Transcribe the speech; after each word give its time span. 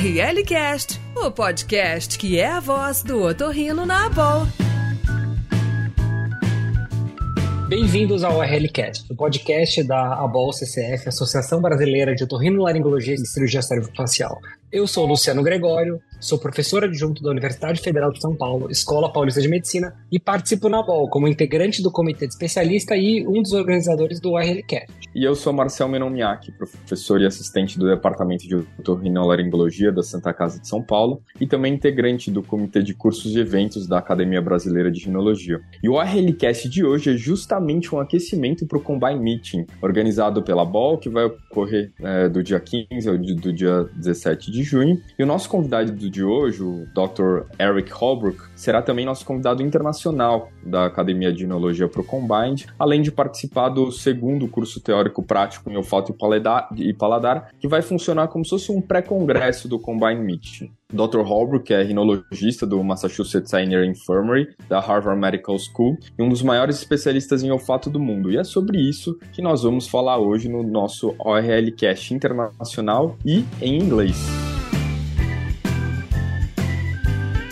ORL 0.00 0.42
Cast, 0.46 0.98
o 1.14 1.30
podcast 1.30 2.18
que 2.18 2.38
é 2.38 2.46
a 2.46 2.58
voz 2.58 3.02
do 3.02 3.22
otorrino 3.22 3.84
na 3.84 4.06
Abol. 4.06 4.46
Bem-vindos 7.68 8.24
ao 8.24 8.38
ORLcast, 8.38 9.12
o 9.12 9.14
podcast 9.14 9.82
da 9.84 10.14
ABOL 10.14 10.54
CCF, 10.54 11.06
Associação 11.06 11.60
Brasileira 11.60 12.14
de 12.14 12.24
Otorrinolaringologia 12.24 13.14
e 13.14 13.26
Cirurgia 13.26 13.60
Cérvico-Facial. 13.60 14.40
Eu 14.72 14.86
sou 14.86 15.04
Luciano 15.04 15.42
Gregório, 15.42 16.00
sou 16.20 16.38
professor 16.38 16.84
adjunto 16.84 17.22
da 17.22 17.30
Universidade 17.30 17.80
Federal 17.80 18.12
de 18.12 18.20
São 18.20 18.36
Paulo, 18.36 18.70
Escola 18.70 19.12
Paulista 19.12 19.40
de 19.40 19.48
Medicina, 19.48 19.94
e 20.12 20.20
participo 20.20 20.68
na 20.68 20.82
BOL 20.82 21.08
como 21.08 21.26
integrante 21.26 21.82
do 21.82 21.90
comitê 21.90 22.26
de 22.26 22.34
especialista 22.34 22.96
e 22.96 23.26
um 23.26 23.42
dos 23.42 23.52
organizadores 23.52 24.20
do 24.20 24.36
RLCast. 24.36 24.92
E 25.14 25.24
eu 25.24 25.34
sou 25.34 25.52
Marcel 25.52 25.88
Menomiak, 25.88 26.52
professor 26.52 27.20
e 27.20 27.26
assistente 27.26 27.78
do 27.78 27.88
Departamento 27.88 28.46
de 28.46 28.54
Otorrinolaringologia 28.54 29.90
da 29.90 30.02
Santa 30.02 30.32
Casa 30.32 30.60
de 30.60 30.68
São 30.68 30.82
Paulo 30.82 31.22
e 31.40 31.46
também 31.46 31.74
integrante 31.74 32.30
do 32.30 32.42
comitê 32.42 32.82
de 32.82 32.94
cursos 32.94 33.34
e 33.34 33.40
eventos 33.40 33.88
da 33.88 33.98
Academia 33.98 34.40
Brasileira 34.40 34.90
de 34.90 35.04
Rinologia. 35.04 35.60
E 35.82 35.88
o 35.88 36.00
RLCast 36.00 36.68
de 36.68 36.84
hoje 36.84 37.14
é 37.14 37.16
justamente 37.16 37.94
um 37.94 37.98
aquecimento 37.98 38.66
para 38.66 38.78
o 38.78 38.80
Combine 38.80 39.18
Meeting, 39.18 39.66
organizado 39.82 40.42
pela 40.42 40.64
BOL, 40.64 40.98
que 40.98 41.08
vai 41.08 41.24
ocorrer 41.24 41.92
é, 42.00 42.28
do 42.28 42.42
dia 42.42 42.60
15 42.60 43.08
ao 43.08 43.18
do 43.18 43.52
dia 43.52 43.84
17 43.96 44.50
de 44.50 44.62
junho. 44.62 45.00
E 45.18 45.22
o 45.22 45.26
nosso 45.26 45.48
convidado 45.48 45.92
de 46.10 46.24
hoje, 46.24 46.62
o 46.62 46.86
Dr. 46.94 47.46
Eric 47.58 47.90
Holbrook, 47.92 48.42
será 48.54 48.82
também 48.82 49.06
nosso 49.06 49.24
convidado 49.24 49.62
internacional 49.62 50.50
da 50.64 50.86
Academia 50.86 51.32
de 51.32 51.44
Inologia 51.44 51.88
Pro 51.88 52.04
Combined, 52.04 52.66
além 52.78 53.00
de 53.00 53.12
participar 53.12 53.68
do 53.68 53.90
segundo 53.90 54.48
curso 54.48 54.80
teórico 54.80 55.22
prático 55.22 55.70
em 55.70 55.76
olfato 55.76 56.14
e 56.76 56.92
paladar, 56.92 57.50
que 57.58 57.68
vai 57.68 57.82
funcionar 57.82 58.28
como 58.28 58.44
se 58.44 58.50
fosse 58.50 58.72
um 58.72 58.80
pré-congresso 58.80 59.68
do 59.68 59.78
Combine 59.78 60.20
Meeting. 60.20 60.72
Dr. 60.92 61.20
Holbrook 61.20 61.72
é 61.72 61.82
rinologista 61.82 62.66
do 62.66 62.82
Massachusetts 62.82 63.50
Sinai 63.50 63.86
Infirmary, 63.86 64.48
da 64.68 64.80
Harvard 64.80 65.20
Medical 65.20 65.56
School, 65.58 65.96
e 66.18 66.22
um 66.22 66.28
dos 66.28 66.42
maiores 66.42 66.76
especialistas 66.76 67.42
em 67.42 67.50
olfato 67.50 67.88
do 67.88 68.00
mundo. 68.00 68.30
E 68.30 68.36
é 68.36 68.44
sobre 68.44 68.78
isso 68.78 69.18
que 69.32 69.40
nós 69.40 69.62
vamos 69.62 69.86
falar 69.86 70.18
hoje 70.18 70.48
no 70.48 70.62
nosso 70.62 71.14
ORL 71.18 71.70
Cast 71.76 72.12
internacional 72.12 73.16
e 73.24 73.44
em 73.62 73.78
inglês. 73.78 74.49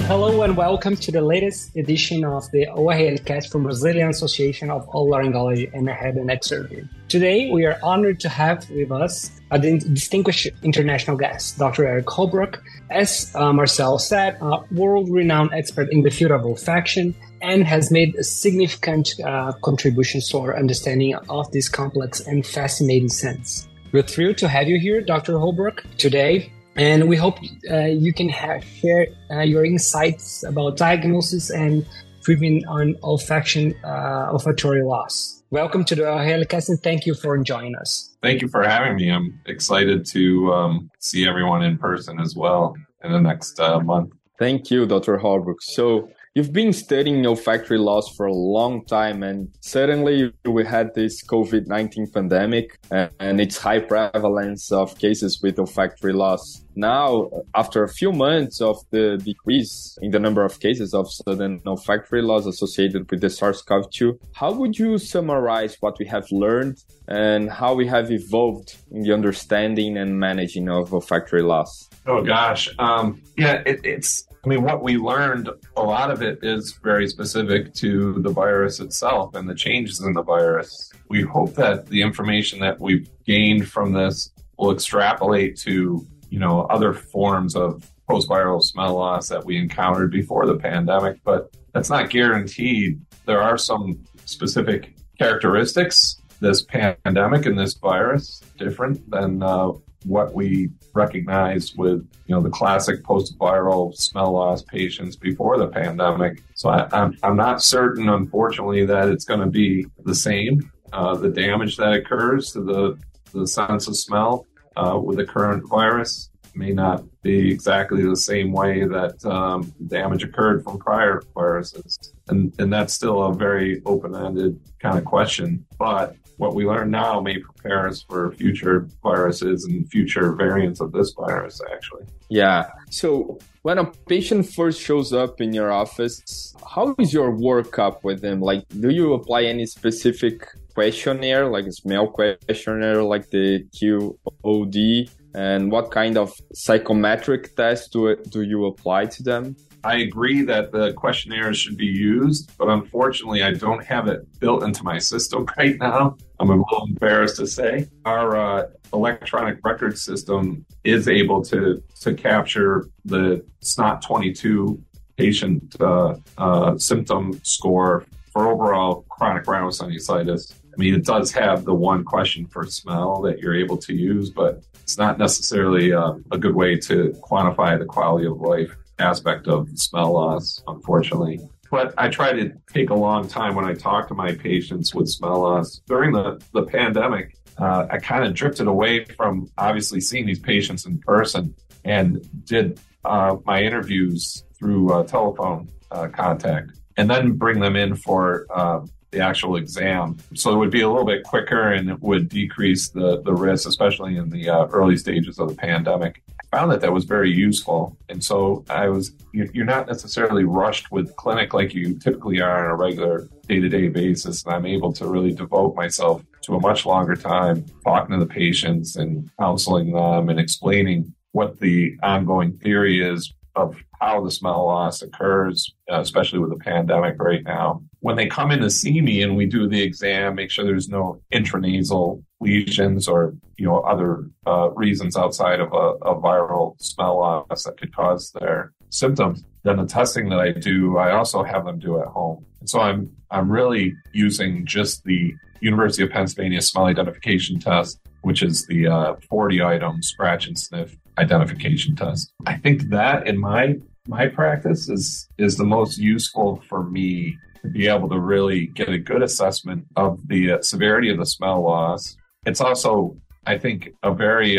Hello 0.08 0.40
and 0.40 0.56
welcome 0.56 0.96
to 0.96 1.12
the 1.12 1.20
latest 1.20 1.76
edition 1.76 2.24
of 2.24 2.50
the 2.50 2.66
ORL 2.68 3.18
Cast 3.26 3.52
from 3.52 3.64
Brazilian 3.64 4.08
Association 4.08 4.70
of 4.70 4.88
Otolaryngology 4.88 5.70
and 5.74 5.86
Head 5.86 6.14
and 6.14 6.28
Neck 6.28 6.44
Surgery. 6.44 6.88
Today, 7.08 7.50
we 7.50 7.66
are 7.66 7.78
honored 7.82 8.18
to 8.20 8.30
have 8.30 8.70
with 8.70 8.90
us 8.90 9.30
a 9.50 9.58
distinguished 9.58 10.48
international 10.62 11.18
guest, 11.18 11.58
Dr. 11.58 11.86
Eric 11.86 12.08
Holbrook. 12.08 12.62
As 12.88 13.30
uh, 13.34 13.52
Marcel 13.52 13.98
said, 13.98 14.38
a 14.40 14.60
world-renowned 14.72 15.52
expert 15.52 15.92
in 15.92 16.00
the 16.00 16.10
field 16.10 16.30
of 16.30 16.40
olfaction 16.40 17.12
and 17.42 17.66
has 17.66 17.90
made 17.90 18.16
significant 18.24 19.10
uh, 19.22 19.52
contributions 19.62 20.30
to 20.30 20.38
our 20.38 20.56
understanding 20.56 21.16
of 21.28 21.52
this 21.52 21.68
complex 21.68 22.20
and 22.20 22.46
fascinating 22.46 23.10
sense. 23.10 23.68
We're 23.92 24.04
thrilled 24.04 24.38
to 24.38 24.48
have 24.48 24.68
you 24.68 24.80
here, 24.80 25.02
Dr. 25.02 25.38
Holbrook, 25.38 25.84
today 25.98 26.50
and 26.78 27.08
we 27.08 27.16
hope 27.16 27.38
uh, 27.70 27.86
you 27.86 28.12
can 28.12 28.28
have, 28.28 28.64
share 28.64 29.08
uh, 29.30 29.40
your 29.40 29.64
insights 29.64 30.44
about 30.44 30.76
diagnosis 30.76 31.50
and 31.50 31.84
treatment 32.22 32.64
on 32.68 32.94
olfaction, 33.02 33.74
uh, 33.84 34.30
olfactory 34.32 34.84
loss. 34.84 35.42
Welcome 35.50 35.84
to 35.86 35.96
the 35.96 36.08
ORL 36.08 36.44
Cast 36.44 36.68
and 36.68 36.80
thank 36.80 37.04
you 37.04 37.14
for 37.14 37.36
joining 37.38 37.74
us. 37.74 38.16
Thank 38.22 38.42
you 38.42 38.48
for 38.48 38.62
having 38.62 38.94
me. 38.96 39.10
I'm 39.10 39.40
excited 39.46 40.06
to 40.12 40.52
um, 40.52 40.90
see 41.00 41.26
everyone 41.26 41.62
in 41.64 41.78
person 41.78 42.20
as 42.20 42.36
well 42.36 42.76
in 43.02 43.10
the 43.10 43.20
next 43.20 43.58
uh, 43.58 43.80
month. 43.80 44.12
Thank 44.38 44.70
you, 44.70 44.86
Dr. 44.86 45.18
Holbrook. 45.18 45.60
So 45.62 46.08
You've 46.38 46.52
been 46.52 46.72
studying 46.72 47.26
olfactory 47.26 47.78
loss 47.78 48.14
for 48.14 48.26
a 48.26 48.32
long 48.32 48.84
time, 48.84 49.24
and 49.24 49.48
suddenly 49.60 50.32
we 50.44 50.64
had 50.64 50.94
this 50.94 51.20
COVID 51.24 51.66
19 51.66 52.12
pandemic 52.12 52.78
and 52.92 53.40
its 53.40 53.58
high 53.58 53.80
prevalence 53.80 54.70
of 54.70 54.96
cases 55.00 55.40
with 55.42 55.58
olfactory 55.58 56.12
loss. 56.12 56.62
Now, 56.78 57.28
after 57.56 57.82
a 57.82 57.88
few 57.88 58.12
months 58.12 58.60
of 58.60 58.78
the 58.90 59.18
decrease 59.18 59.98
in 60.00 60.12
the 60.12 60.20
number 60.20 60.44
of 60.44 60.60
cases 60.60 60.94
of 60.94 61.10
sudden 61.10 61.60
olfactory 61.66 62.22
loss 62.22 62.46
associated 62.46 63.10
with 63.10 63.20
the 63.20 63.30
SARS 63.30 63.62
CoV 63.62 63.90
2, 63.90 64.20
how 64.32 64.52
would 64.52 64.78
you 64.78 64.96
summarize 64.96 65.76
what 65.80 65.98
we 65.98 66.06
have 66.06 66.30
learned 66.30 66.84
and 67.08 67.50
how 67.50 67.74
we 67.74 67.84
have 67.88 68.12
evolved 68.12 68.76
in 68.92 69.02
the 69.02 69.12
understanding 69.12 69.96
and 69.96 70.20
managing 70.20 70.68
of 70.68 70.94
olfactory 70.94 71.42
loss? 71.42 71.90
Oh, 72.06 72.22
gosh. 72.22 72.72
Um, 72.78 73.22
yeah, 73.36 73.60
it, 73.66 73.80
it's 73.84 74.28
I 74.44 74.48
mean, 74.48 74.62
what 74.62 74.80
we 74.80 74.98
learned, 74.98 75.50
a 75.76 75.82
lot 75.82 76.12
of 76.12 76.22
it 76.22 76.38
is 76.44 76.78
very 76.80 77.08
specific 77.08 77.74
to 77.74 78.22
the 78.22 78.30
virus 78.30 78.78
itself 78.78 79.34
and 79.34 79.48
the 79.48 79.54
changes 79.56 80.00
in 80.00 80.12
the 80.12 80.22
virus. 80.22 80.92
We 81.08 81.22
hope 81.22 81.54
that 81.54 81.86
the 81.86 82.02
information 82.02 82.60
that 82.60 82.78
we've 82.78 83.10
gained 83.24 83.68
from 83.68 83.94
this 83.94 84.30
will 84.58 84.70
extrapolate 84.70 85.56
to, 85.58 86.06
you 86.30 86.38
know, 86.38 86.62
other 86.62 86.92
forms 86.92 87.56
of 87.56 87.90
post-viral 88.08 88.62
smell 88.62 88.94
loss 88.94 89.28
that 89.28 89.44
we 89.44 89.56
encountered 89.56 90.10
before 90.10 90.46
the 90.46 90.56
pandemic, 90.56 91.18
but 91.24 91.54
that's 91.72 91.90
not 91.90 92.10
guaranteed. 92.10 93.00
There 93.26 93.42
are 93.42 93.58
some 93.58 94.02
specific 94.24 94.94
characteristics 95.18 96.20
this 96.40 96.62
pandemic 96.62 97.46
and 97.46 97.58
this 97.58 97.74
virus 97.74 98.40
different 98.56 99.10
than 99.10 99.42
uh, 99.42 99.72
what 100.04 100.32
we 100.32 100.70
recognized 100.94 101.76
with 101.76 102.08
you 102.26 102.34
know 102.34 102.40
the 102.40 102.50
classic 102.50 103.02
post-viral 103.02 103.94
smell 103.94 104.32
loss 104.32 104.62
patients 104.62 105.16
before 105.16 105.58
the 105.58 105.66
pandemic. 105.66 106.42
So 106.54 106.68
I, 106.68 106.82
am 106.84 106.88
I'm, 106.92 107.18
I'm 107.22 107.36
not 107.36 107.62
certain, 107.62 108.08
unfortunately, 108.08 108.86
that 108.86 109.08
it's 109.08 109.24
going 109.24 109.40
to 109.40 109.46
be 109.46 109.86
the 110.04 110.14
same. 110.14 110.70
Uh, 110.92 111.16
the 111.16 111.28
damage 111.28 111.76
that 111.76 111.92
occurs 111.92 112.52
to 112.52 112.60
the 112.60 112.98
the 113.32 113.46
sense 113.46 113.88
of 113.88 113.96
smell 113.96 114.46
uh, 114.78 114.98
with 114.98 115.18
the 115.18 115.26
current 115.26 115.68
virus 115.68 116.30
may 116.54 116.72
not 116.72 117.04
be 117.22 117.50
exactly 117.50 118.02
the 118.02 118.16
same 118.16 118.52
way 118.52 118.84
that 118.84 119.24
um, 119.24 119.72
damage 119.86 120.22
occurred 120.24 120.64
from 120.64 120.78
prior 120.78 121.22
viruses. 121.34 121.98
And, 122.28 122.52
and 122.58 122.72
that's 122.72 122.92
still 122.92 123.22
a 123.24 123.34
very 123.34 123.82
open 123.86 124.14
ended 124.14 124.58
kind 124.80 124.98
of 124.98 125.04
question. 125.04 125.64
But 125.78 126.16
what 126.36 126.54
we 126.54 126.64
learn 126.64 126.90
now 126.90 127.20
may 127.20 127.38
prepare 127.38 127.88
us 127.88 128.02
for 128.02 128.32
future 128.32 128.88
viruses 129.02 129.64
and 129.64 129.88
future 129.90 130.32
variants 130.32 130.80
of 130.80 130.92
this 130.92 131.12
virus, 131.12 131.60
actually. 131.72 132.04
Yeah. 132.28 132.70
So 132.90 133.38
when 133.62 133.78
a 133.78 133.86
patient 134.06 134.48
first 134.48 134.80
shows 134.80 135.12
up 135.12 135.40
in 135.40 135.52
your 135.52 135.72
office, 135.72 136.54
how 136.74 136.94
is 136.98 137.12
your 137.12 137.32
workup 137.32 138.04
with 138.04 138.20
them? 138.20 138.40
Like, 138.40 138.64
do 138.80 138.90
you 138.90 139.14
apply 139.14 139.44
any 139.44 139.66
specific 139.66 140.46
questionnaire, 140.78 141.46
like 141.48 141.66
a 141.66 141.72
smell 141.72 142.06
questionnaire, 142.06 143.02
like 143.02 143.28
the 143.30 143.64
QOD? 143.76 145.10
And 145.34 145.72
what 145.72 145.90
kind 145.90 146.16
of 146.16 146.32
psychometric 146.54 147.56
test 147.56 147.92
do, 147.92 148.14
do 148.34 148.42
you 148.42 148.66
apply 148.66 149.06
to 149.06 149.22
them? 149.24 149.56
I 149.82 149.96
agree 150.08 150.42
that 150.42 150.70
the 150.70 150.92
questionnaires 150.92 151.58
should 151.58 151.76
be 151.76 151.86
used, 151.86 152.56
but 152.58 152.68
unfortunately, 152.68 153.42
I 153.42 153.52
don't 153.54 153.84
have 153.84 154.06
it 154.06 154.20
built 154.38 154.62
into 154.62 154.84
my 154.84 154.98
system 154.98 155.48
right 155.58 155.76
now. 155.80 156.16
I'm 156.38 156.50
a 156.50 156.56
little 156.56 156.86
embarrassed 156.86 157.38
to 157.38 157.48
say. 157.48 157.88
Our 158.04 158.36
uh, 158.36 158.66
electronic 158.92 159.56
record 159.64 159.98
system 159.98 160.64
is 160.84 161.08
able 161.08 161.42
to 161.46 161.82
to 162.02 162.14
capture 162.14 162.88
the 163.04 163.44
SNOT 163.62 164.00
22 164.02 164.80
patient 165.16 165.74
uh, 165.80 166.14
uh, 166.38 166.78
symptom 166.78 167.40
score 167.42 168.04
for 168.32 168.46
overall 168.46 169.04
chronic 169.08 169.44
rhinosinusitis. 169.44 170.54
I 170.78 170.80
mean, 170.80 170.94
it 170.94 171.04
does 171.04 171.32
have 171.32 171.64
the 171.64 171.74
one 171.74 172.04
question 172.04 172.46
for 172.46 172.64
smell 172.64 173.20
that 173.22 173.40
you're 173.40 173.56
able 173.56 173.78
to 173.78 173.92
use, 173.92 174.30
but 174.30 174.62
it's 174.74 174.96
not 174.96 175.18
necessarily 175.18 175.92
uh, 175.92 176.12
a 176.30 176.38
good 176.38 176.54
way 176.54 176.76
to 176.76 177.12
quantify 177.20 177.76
the 177.76 177.84
quality 177.84 178.28
of 178.28 178.40
life 178.40 178.76
aspect 179.00 179.48
of 179.48 179.68
smell 179.74 180.12
loss, 180.12 180.62
unfortunately. 180.68 181.40
But 181.68 181.94
I 181.98 182.08
try 182.08 182.32
to 182.32 182.52
take 182.72 182.90
a 182.90 182.94
long 182.94 183.26
time 183.26 183.56
when 183.56 183.64
I 183.64 183.74
talk 183.74 184.06
to 184.08 184.14
my 184.14 184.32
patients 184.36 184.94
with 184.94 185.08
smell 185.08 185.40
loss. 185.40 185.80
During 185.88 186.12
the, 186.12 186.40
the 186.52 186.62
pandemic, 186.62 187.36
uh, 187.58 187.86
I 187.90 187.98
kind 187.98 188.22
of 188.22 188.32
drifted 188.34 188.68
away 188.68 189.04
from 189.04 189.50
obviously 189.58 190.00
seeing 190.00 190.26
these 190.26 190.38
patients 190.38 190.86
in 190.86 191.00
person 191.00 191.56
and 191.84 192.24
did 192.44 192.78
uh, 193.04 193.36
my 193.44 193.62
interviews 193.62 194.44
through 194.56 194.92
uh, 194.92 195.02
telephone 195.02 195.68
uh, 195.90 196.06
contact 196.06 196.78
and 196.96 197.10
then 197.10 197.32
bring 197.32 197.58
them 197.58 197.74
in 197.74 197.96
for 197.96 198.46
uh, 198.50 198.80
the 199.10 199.20
actual 199.20 199.56
exam. 199.56 200.18
So 200.34 200.52
it 200.52 200.56
would 200.56 200.70
be 200.70 200.82
a 200.82 200.88
little 200.88 201.06
bit 201.06 201.24
quicker 201.24 201.72
and 201.72 201.90
it 201.90 202.00
would 202.00 202.28
decrease 202.28 202.90
the, 202.90 203.22
the 203.22 203.32
risk, 203.32 203.66
especially 203.68 204.16
in 204.16 204.30
the 204.30 204.48
uh, 204.48 204.66
early 204.66 204.96
stages 204.96 205.38
of 205.38 205.48
the 205.48 205.54
pandemic 205.54 206.22
I 206.50 206.56
found 206.56 206.72
that 206.72 206.80
that 206.80 206.92
was 206.92 207.04
very 207.04 207.30
useful. 207.30 207.96
And 208.08 208.24
so 208.24 208.64
I 208.70 208.88
was, 208.88 209.12
you're 209.32 209.66
not 209.66 209.86
necessarily 209.86 210.44
rushed 210.44 210.90
with 210.90 211.14
clinic 211.16 211.52
like 211.52 211.74
you 211.74 211.98
typically 211.98 212.40
are 212.40 212.64
on 212.64 212.70
a 212.70 212.76
regular 212.76 213.28
day 213.46 213.60
to 213.60 213.68
day 213.68 213.88
basis. 213.88 214.44
And 214.44 214.54
I'm 214.54 214.66
able 214.66 214.92
to 214.94 215.06
really 215.06 215.32
devote 215.32 215.74
myself 215.74 216.22
to 216.44 216.54
a 216.54 216.60
much 216.60 216.86
longer 216.86 217.16
time 217.16 217.66
talking 217.84 218.18
to 218.18 218.24
the 218.24 218.30
patients 218.30 218.96
and 218.96 219.30
counseling 219.38 219.92
them 219.92 220.30
and 220.30 220.40
explaining 220.40 221.14
what 221.32 221.60
the 221.60 221.96
ongoing 222.02 222.56
theory 222.56 223.06
is 223.06 223.34
of 223.58 223.76
how 224.00 224.22
the 224.22 224.30
smell 224.30 224.66
loss 224.66 225.02
occurs, 225.02 225.74
uh, 225.90 226.00
especially 226.00 226.38
with 226.38 226.50
the 226.50 226.64
pandemic 226.64 227.20
right 227.20 227.42
now. 227.42 227.82
When 228.00 228.16
they 228.16 228.26
come 228.26 228.52
in 228.52 228.60
to 228.60 228.70
see 228.70 229.00
me 229.00 229.22
and 229.22 229.36
we 229.36 229.46
do 229.46 229.68
the 229.68 229.82
exam, 229.82 230.36
make 230.36 230.50
sure 230.50 230.64
there's 230.64 230.88
no 230.88 231.20
intranasal 231.32 232.22
lesions 232.40 233.08
or 233.08 233.34
you 233.56 233.66
know 233.66 233.80
other 233.80 234.24
uh, 234.46 234.70
reasons 234.70 235.16
outside 235.16 235.60
of 235.60 235.72
a, 235.72 235.86
a 236.06 236.20
viral 236.20 236.80
smell 236.80 237.18
loss 237.18 237.64
that 237.64 237.76
could 237.76 237.94
cause 237.94 238.30
their 238.38 238.72
symptoms. 238.90 239.44
Then 239.64 239.78
the 239.78 239.86
testing 239.86 240.28
that 240.28 240.38
I 240.38 240.52
do, 240.52 240.96
I 240.96 241.12
also 241.12 241.42
have 241.42 241.64
them 241.64 241.80
do 241.80 242.00
at 242.00 242.06
home. 242.06 242.46
And 242.60 242.70
so 242.70 242.80
I'm 242.80 243.10
I'm 243.30 243.50
really 243.50 243.94
using 244.12 244.64
just 244.64 245.02
the 245.04 245.34
University 245.60 246.04
of 246.04 246.10
Pennsylvania 246.10 246.62
smell 246.62 246.86
identification 246.86 247.58
test, 247.58 247.98
which 248.22 248.42
is 248.44 248.64
the 248.66 248.86
uh, 248.86 249.14
40 249.28 249.62
item 249.62 250.02
scratch 250.02 250.46
and 250.46 250.56
sniff 250.56 250.96
identification 251.18 251.96
test. 251.96 252.32
I 252.46 252.56
think 252.56 252.88
that 252.90 253.26
in 253.26 253.38
my 253.38 253.76
my 254.06 254.26
practice 254.26 254.88
is 254.88 255.28
is 255.38 255.56
the 255.56 255.64
most 255.64 255.98
useful 255.98 256.62
for 256.68 256.84
me 256.84 257.36
to 257.62 257.68
be 257.68 257.88
able 257.88 258.08
to 258.08 258.20
really 258.20 258.66
get 258.68 258.88
a 258.88 258.98
good 258.98 259.22
assessment 259.22 259.84
of 259.96 260.26
the 260.28 260.52
uh, 260.52 260.62
severity 260.62 261.10
of 261.10 261.18
the 261.18 261.26
smell 261.26 261.62
loss. 261.62 262.16
It's 262.46 262.60
also, 262.60 263.16
I 263.46 263.58
think, 263.58 263.90
a 264.02 264.14
very 264.14 264.58